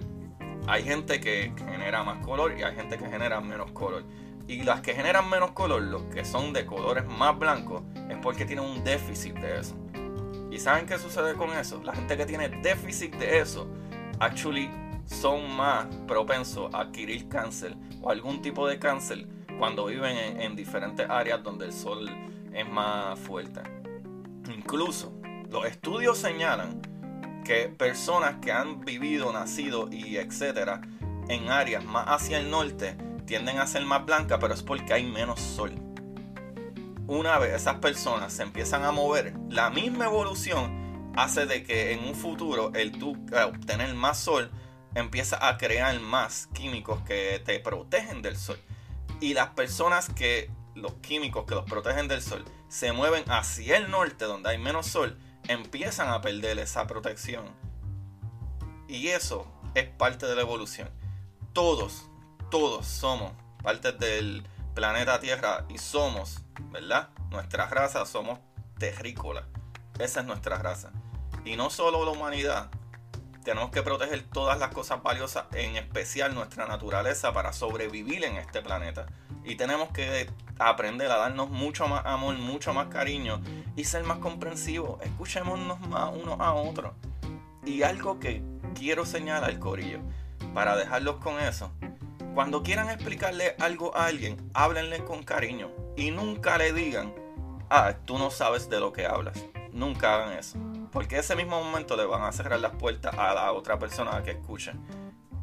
Hay 0.66 0.84
gente 0.84 1.22
que 1.22 1.54
genera 1.56 2.04
más 2.04 2.26
color 2.26 2.58
y 2.58 2.64
hay 2.64 2.76
gente 2.76 2.98
que 2.98 3.06
genera 3.06 3.40
menos 3.42 3.72
color. 3.74 4.06
Y 4.50 4.64
las 4.64 4.82
que 4.82 4.96
generan 4.96 5.30
menos 5.30 5.52
color, 5.52 5.84
los 5.84 6.02
que 6.06 6.26
son 6.26 6.54
de 6.54 6.66
colores 6.66 7.06
más 7.06 7.38
blancos, 7.38 7.84
es 8.10 8.18
porque 8.18 8.46
tienen 8.46 8.66
un 8.66 8.84
déficit 8.84 9.36
de 9.36 9.60
eso. 9.60 9.76
¿Y 10.50 10.58
saben 10.58 10.88
qué 10.88 10.98
sucede 10.98 11.36
con 11.36 11.52
eso? 11.52 11.84
La 11.84 11.94
gente 11.94 12.18
que 12.18 12.26
tiene 12.26 12.50
déficit 12.50 13.14
de 13.18 13.42
eso, 13.42 13.68
actually 14.20 14.72
son 15.06 15.56
más 15.56 15.86
propensos 16.08 16.74
a 16.74 16.82
adquirir 16.82 17.30
cáncer 17.30 17.76
o 18.02 18.10
algún 18.10 18.42
tipo 18.42 18.68
de 18.68 18.80
cáncer 18.80 19.28
cuando 19.60 19.86
viven 19.86 20.18
en, 20.18 20.56
diferentes 20.56 21.08
áreas 21.08 21.44
donde 21.44 21.66
el 21.66 21.74
sol 21.74 22.10
es 22.52 22.68
más 22.68 23.20
fuerte. 23.20 23.62
Incluso 24.52 25.14
los 25.52 25.64
estudios 25.68 26.18
señalan 26.18 26.82
que 27.46 27.70
personas 27.70 28.38
que 28.42 28.52
han 28.52 28.82
vivido, 28.82 29.32
nacido 29.32 29.90
y 29.92 30.18
etcétera 30.18 30.82
en 31.28 31.52
áreas 31.52 31.86
más 31.86 32.06
hacia 32.08 32.40
el 32.40 32.50
norte 32.50 32.98
tienden 33.30 33.60
a 33.60 33.68
ser 33.68 33.86
más 33.86 34.08
blancas, 34.08 34.40
pero 34.42 34.56
es 34.56 34.64
porque 34.64 34.92
hay 34.92 35.04
menos 35.04 35.40
sol. 35.40 35.76
Una 37.06 37.38
vez 37.38 37.54
esas 37.54 37.76
personas 37.76 38.34
se 38.34 38.42
empiezan 38.42 38.84
a 38.84 38.92
mover, 38.92 39.36
la 39.50 39.70
misma 39.70 40.06
evolución 40.06 41.14
hace 41.16 41.46
de 41.46 41.64
que 41.64 41.94
en 41.94 42.06
un 42.06 42.16
futuro 42.16 42.72
el 42.74 42.92
tú 42.92 43.16
eh, 43.32 43.44
obtener 43.44 43.94
más 43.94 44.18
sol 44.18 44.50
empieza 44.96 45.48
a 45.48 45.60
crear 45.60 46.00
más 46.00 46.48
químicos 46.54 47.04
que 47.04 47.40
te 47.46 47.60
protegen 47.60 48.24
del 48.24 48.36
sol 48.36 48.60
y 49.22 49.36
las 49.36 49.50
personas 49.50 50.10
que 50.10 50.50
los 50.74 50.94
químicos 50.96 51.46
que 51.46 51.54
los 51.54 51.66
protegen 51.66 52.08
del 52.08 52.24
sol 52.24 52.44
se 52.68 52.94
mueven 52.94 53.24
hacia 53.28 53.78
el 53.78 53.92
norte 53.92 54.26
donde 54.26 54.50
hay 54.50 54.58
menos 54.58 54.88
sol, 54.88 55.20
empiezan 55.48 56.10
a 56.10 56.22
perder 56.22 56.58
esa 56.58 56.88
protección. 56.88 57.46
Y 58.88 59.10
eso 59.10 59.46
es 59.76 59.88
parte 59.88 60.26
de 60.26 60.36
la 60.36 60.42
evolución. 60.42 60.90
Todos, 61.54 62.09
todos 62.50 62.86
somos 62.86 63.32
parte 63.64 63.92
del 63.92 64.44
planeta 64.74 65.20
Tierra 65.20 65.66
y 65.70 65.78
somos, 65.78 66.42
¿verdad? 66.72 67.10
Nuestra 67.30 67.68
raza 67.68 68.06
somos 68.06 68.40
terrícolas. 68.78 69.46
Esa 70.00 70.22
es 70.22 70.26
nuestra 70.26 70.58
raza. 70.58 70.92
Y 71.46 71.56
no 71.56 71.70
solo 71.70 72.06
la 72.06 72.12
humanidad, 72.12 72.70
tenemos 73.44 73.72
que 73.72 73.84
proteger 73.84 74.24
todas 74.24 74.60
las 74.60 74.70
cosas 74.74 75.04
valiosas, 75.04 75.46
en 75.54 75.76
especial 75.76 76.34
nuestra 76.34 76.68
naturaleza, 76.68 77.34
para 77.34 77.54
sobrevivir 77.54 78.24
en 78.24 78.38
este 78.38 78.62
planeta. 78.62 79.06
Y 79.44 79.56
tenemos 79.56 79.90
que 79.90 80.30
aprender 80.58 81.10
a 81.12 81.18
darnos 81.18 81.50
mucho 81.50 81.88
más 81.88 82.06
amor, 82.06 82.36
mucho 82.38 82.74
más 82.74 82.88
cariño 82.88 83.42
y 83.76 83.84
ser 83.86 84.04
más 84.04 84.20
comprensivos. 84.20 85.02
Escuchémonos 85.02 85.80
más 85.82 86.12
unos 86.14 86.40
a 86.40 86.54
otros. 86.54 86.94
Y 87.66 87.84
algo 87.84 88.20
que 88.20 88.42
quiero 88.76 89.06
señalar, 89.06 89.58
Corillo, 89.60 90.00
para 90.54 90.76
dejarlos 90.76 91.18
con 91.18 91.40
eso. 91.40 91.72
Cuando 92.40 92.64
quieran 92.64 92.90
explicarle 92.90 93.58
algo 93.60 93.94
a 93.98 94.06
alguien, 94.06 94.50
háblenle 94.54 95.04
con 95.04 95.24
cariño 95.24 95.74
y 95.98 96.12
nunca 96.12 96.58
le 96.58 96.72
digan, 96.72 97.14
ah, 97.70 97.96
tú 98.06 98.18
no 98.18 98.32
sabes 98.32 98.70
de 98.70 98.80
lo 98.80 98.94
que 98.94 99.06
hablas. 99.06 99.44
Nunca 99.74 100.16
hagan 100.16 100.38
eso. 100.38 100.58
Porque 100.90 101.18
ese 101.18 101.36
mismo 101.36 101.62
momento 101.62 101.98
le 101.98 102.06
van 102.06 102.22
a 102.24 102.32
cerrar 102.32 102.62
las 102.62 102.72
puertas 102.78 103.14
a 103.18 103.34
la 103.34 103.52
otra 103.52 103.78
persona 103.78 104.24
que 104.24 104.32
escuche. 104.32 104.72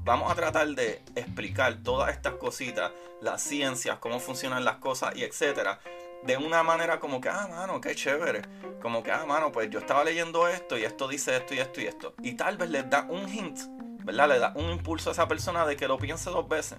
Vamos 0.05 0.33
a 0.33 0.35
tratar 0.37 0.69
de 0.69 1.03
explicar 1.15 1.83
todas 1.83 2.13
estas 2.13 2.37
cositas, 2.37 2.93
las 3.21 3.43
ciencias, 3.43 3.99
cómo 3.99 4.19
funcionan 4.19 4.65
las 4.65 4.77
cosas 4.77 5.15
y 5.17 5.23
etcétera, 5.23 5.81
de 6.25 6.39
una 6.39 6.63
manera 6.63 6.99
como 6.99 7.21
que, 7.21 7.29
ah, 7.29 7.47
mano, 7.47 7.79
qué 7.79 7.95
chévere. 7.95 8.41
Como 8.81 9.03
que, 9.03 9.13
ah, 9.13 9.27
mano, 9.27 9.53
pues 9.53 9.69
yo 9.69 9.81
estaba 9.81 10.03
leyendo 10.03 10.49
esto 10.49 10.79
y 10.79 10.85
esto 10.85 11.09
dice 11.09 11.37
esto 11.37 11.53
y 11.53 11.59
esto 11.59 11.79
y 11.83 11.85
esto. 11.89 12.15
Y 12.23 12.33
tal 12.37 12.57
vez 12.57 12.71
les 12.71 12.89
da 12.89 13.03
un 13.03 13.29
hint, 13.29 13.61
¿verdad? 14.07 14.29
Le 14.29 14.39
da 14.39 14.53
un 14.55 14.71
impulso 14.71 15.11
a 15.11 15.13
esa 15.13 15.29
persona 15.29 15.67
de 15.67 15.77
que 15.77 15.89
lo 15.89 15.99
piense 15.99 16.31
dos 16.31 16.49
veces. 16.49 16.79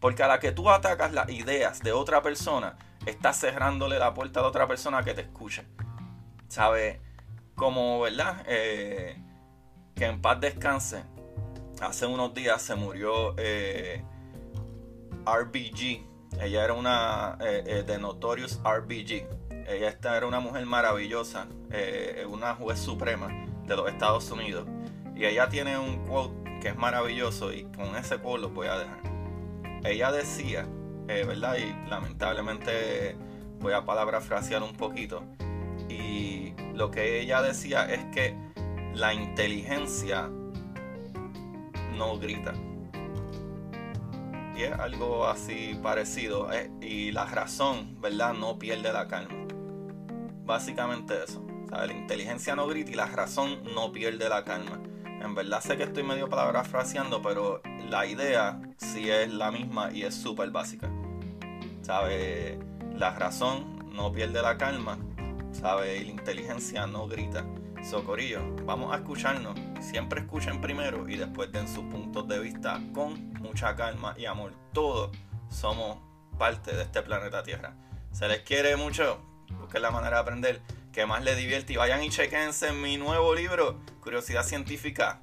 Porque 0.00 0.24
a 0.24 0.26
la 0.26 0.40
que 0.40 0.50
tú 0.50 0.68
atacas 0.68 1.12
las 1.12 1.30
ideas 1.30 1.80
de 1.80 1.92
otra 1.92 2.22
persona, 2.22 2.76
estás 3.06 3.38
cerrándole 3.38 4.00
la 4.00 4.12
puerta 4.14 4.40
a 4.40 4.46
otra 4.46 4.66
persona 4.66 5.04
que 5.04 5.14
te 5.14 5.20
escuche. 5.20 5.64
¿Sabes? 6.48 6.98
como, 7.54 8.00
¿verdad? 8.00 8.44
Eh, 8.46 9.16
que 9.94 10.06
en 10.06 10.20
paz 10.20 10.40
descanse. 10.40 11.04
Hace 11.80 12.06
unos 12.06 12.34
días 12.34 12.62
se 12.62 12.74
murió 12.74 13.34
eh, 13.36 14.02
RBG. 15.26 16.06
Ella 16.40 16.64
era 16.64 16.72
una 16.72 17.38
eh, 17.40 17.84
de 17.86 17.98
Notorious 17.98 18.60
RBG. 18.64 19.28
Ella 19.68 19.88
esta 19.88 20.16
era 20.16 20.26
una 20.26 20.40
mujer 20.40 20.66
maravillosa, 20.66 21.46
una 22.28 22.54
juez 22.54 22.80
suprema 22.80 23.28
de 23.64 23.76
los 23.76 23.88
Estados 23.88 24.28
Unidos. 24.30 24.66
Y 25.14 25.24
ella 25.24 25.48
tiene 25.48 25.78
un 25.78 26.04
quote 26.06 26.41
que 26.62 26.68
es 26.68 26.76
maravilloso 26.76 27.52
y 27.52 27.64
con 27.64 27.96
ese 27.96 28.18
quote 28.18 28.42
lo 28.42 28.50
voy 28.50 28.68
a 28.68 28.78
dejar. 28.78 29.00
Ella 29.84 30.12
decía, 30.12 30.64
¿verdad? 31.08 31.56
Y 31.56 31.90
lamentablemente 31.90 33.16
voy 33.58 33.72
a 33.72 33.84
parafrasear 33.84 34.62
un 34.62 34.72
poquito. 34.74 35.24
Y 35.88 36.54
lo 36.72 36.92
que 36.92 37.20
ella 37.20 37.42
decía 37.42 37.92
es 37.92 38.04
que 38.14 38.36
la 38.94 39.12
inteligencia 39.12 40.30
no 41.96 42.18
grita. 42.20 42.54
Y 44.56 44.62
es 44.62 44.72
algo 44.72 45.26
así 45.26 45.76
parecido. 45.82 46.52
Eh, 46.52 46.70
y 46.80 47.10
la 47.10 47.24
razón, 47.24 48.00
¿verdad? 48.00 48.34
No 48.34 48.60
pierde 48.60 48.92
la 48.92 49.08
calma. 49.08 49.34
Básicamente 50.44 51.24
eso. 51.24 51.44
La 51.72 51.92
inteligencia 51.92 52.54
no 52.54 52.68
grita 52.68 52.92
y 52.92 52.94
la 52.94 53.06
razón 53.06 53.64
no 53.74 53.90
pierde 53.90 54.28
la 54.28 54.44
calma. 54.44 54.80
En 55.22 55.34
verdad 55.36 55.60
sé 55.60 55.76
que 55.76 55.84
estoy 55.84 56.02
medio 56.02 56.28
parafraseando, 56.28 57.22
pero 57.22 57.62
la 57.88 58.06
idea 58.06 58.60
sí 58.76 59.08
es 59.08 59.32
la 59.32 59.52
misma 59.52 59.92
y 59.92 60.02
es 60.02 60.14
súper 60.14 60.50
básica. 60.50 60.90
¿Sabe? 61.82 62.58
La 62.96 63.14
razón 63.14 63.88
no 63.94 64.12
pierde 64.12 64.42
la 64.42 64.58
calma 64.58 64.98
¿sabe? 65.52 66.02
La 66.02 66.10
inteligencia 66.10 66.86
no 66.86 67.06
grita. 67.06 67.44
Socorillo, 67.88 68.40
vamos 68.64 68.92
a 68.92 68.96
escucharnos. 68.96 69.58
Siempre 69.80 70.20
escuchen 70.20 70.60
primero 70.60 71.08
y 71.08 71.16
después 71.16 71.50
den 71.52 71.68
sus 71.68 71.84
puntos 71.84 72.28
de 72.28 72.38
vista 72.38 72.80
con 72.92 73.32
mucha 73.34 73.74
calma 73.74 74.14
y 74.16 74.26
amor. 74.26 74.52
Todos 74.72 75.16
somos 75.50 75.98
parte 76.38 76.74
de 76.74 76.82
este 76.82 77.02
planeta 77.02 77.42
Tierra. 77.42 77.74
Se 78.12 78.28
les 78.28 78.40
quiere 78.40 78.76
mucho. 78.76 79.20
Busquen 79.60 79.82
la 79.82 79.90
manera 79.90 80.16
de 80.16 80.22
aprender 80.22 80.62
que 80.92 81.06
más 81.06 81.24
les 81.24 81.36
divierte 81.36 81.72
y 81.72 81.76
vayan 81.76 82.02
y 82.04 82.10
chequense 82.10 82.68
en 82.68 82.80
mi 82.82 82.98
nuevo 82.98 83.34
libro, 83.34 83.80
Curiosidad 84.00 84.44
Científica, 84.44 85.20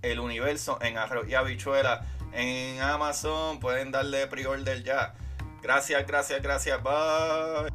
El 0.00 0.20
Universo 0.20 0.78
en 0.80 0.96
Arroz 0.96 1.28
y 1.28 1.34
Habichuela. 1.34 2.06
En 2.32 2.80
Amazon 2.80 3.58
pueden 3.58 3.90
darle 3.90 4.28
pre-order 4.28 4.84
ya. 4.84 5.14
Gracias, 5.62 6.06
gracias, 6.06 6.40
gracias. 6.40 6.80
Bye. 6.82 7.68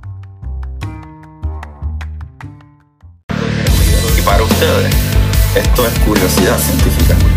Y 4.18 4.22
para 4.22 4.44
ustedes, 4.44 4.96
esto 5.56 5.86
es 5.86 6.00
curiosidad 6.00 6.58
científica. 6.58 7.35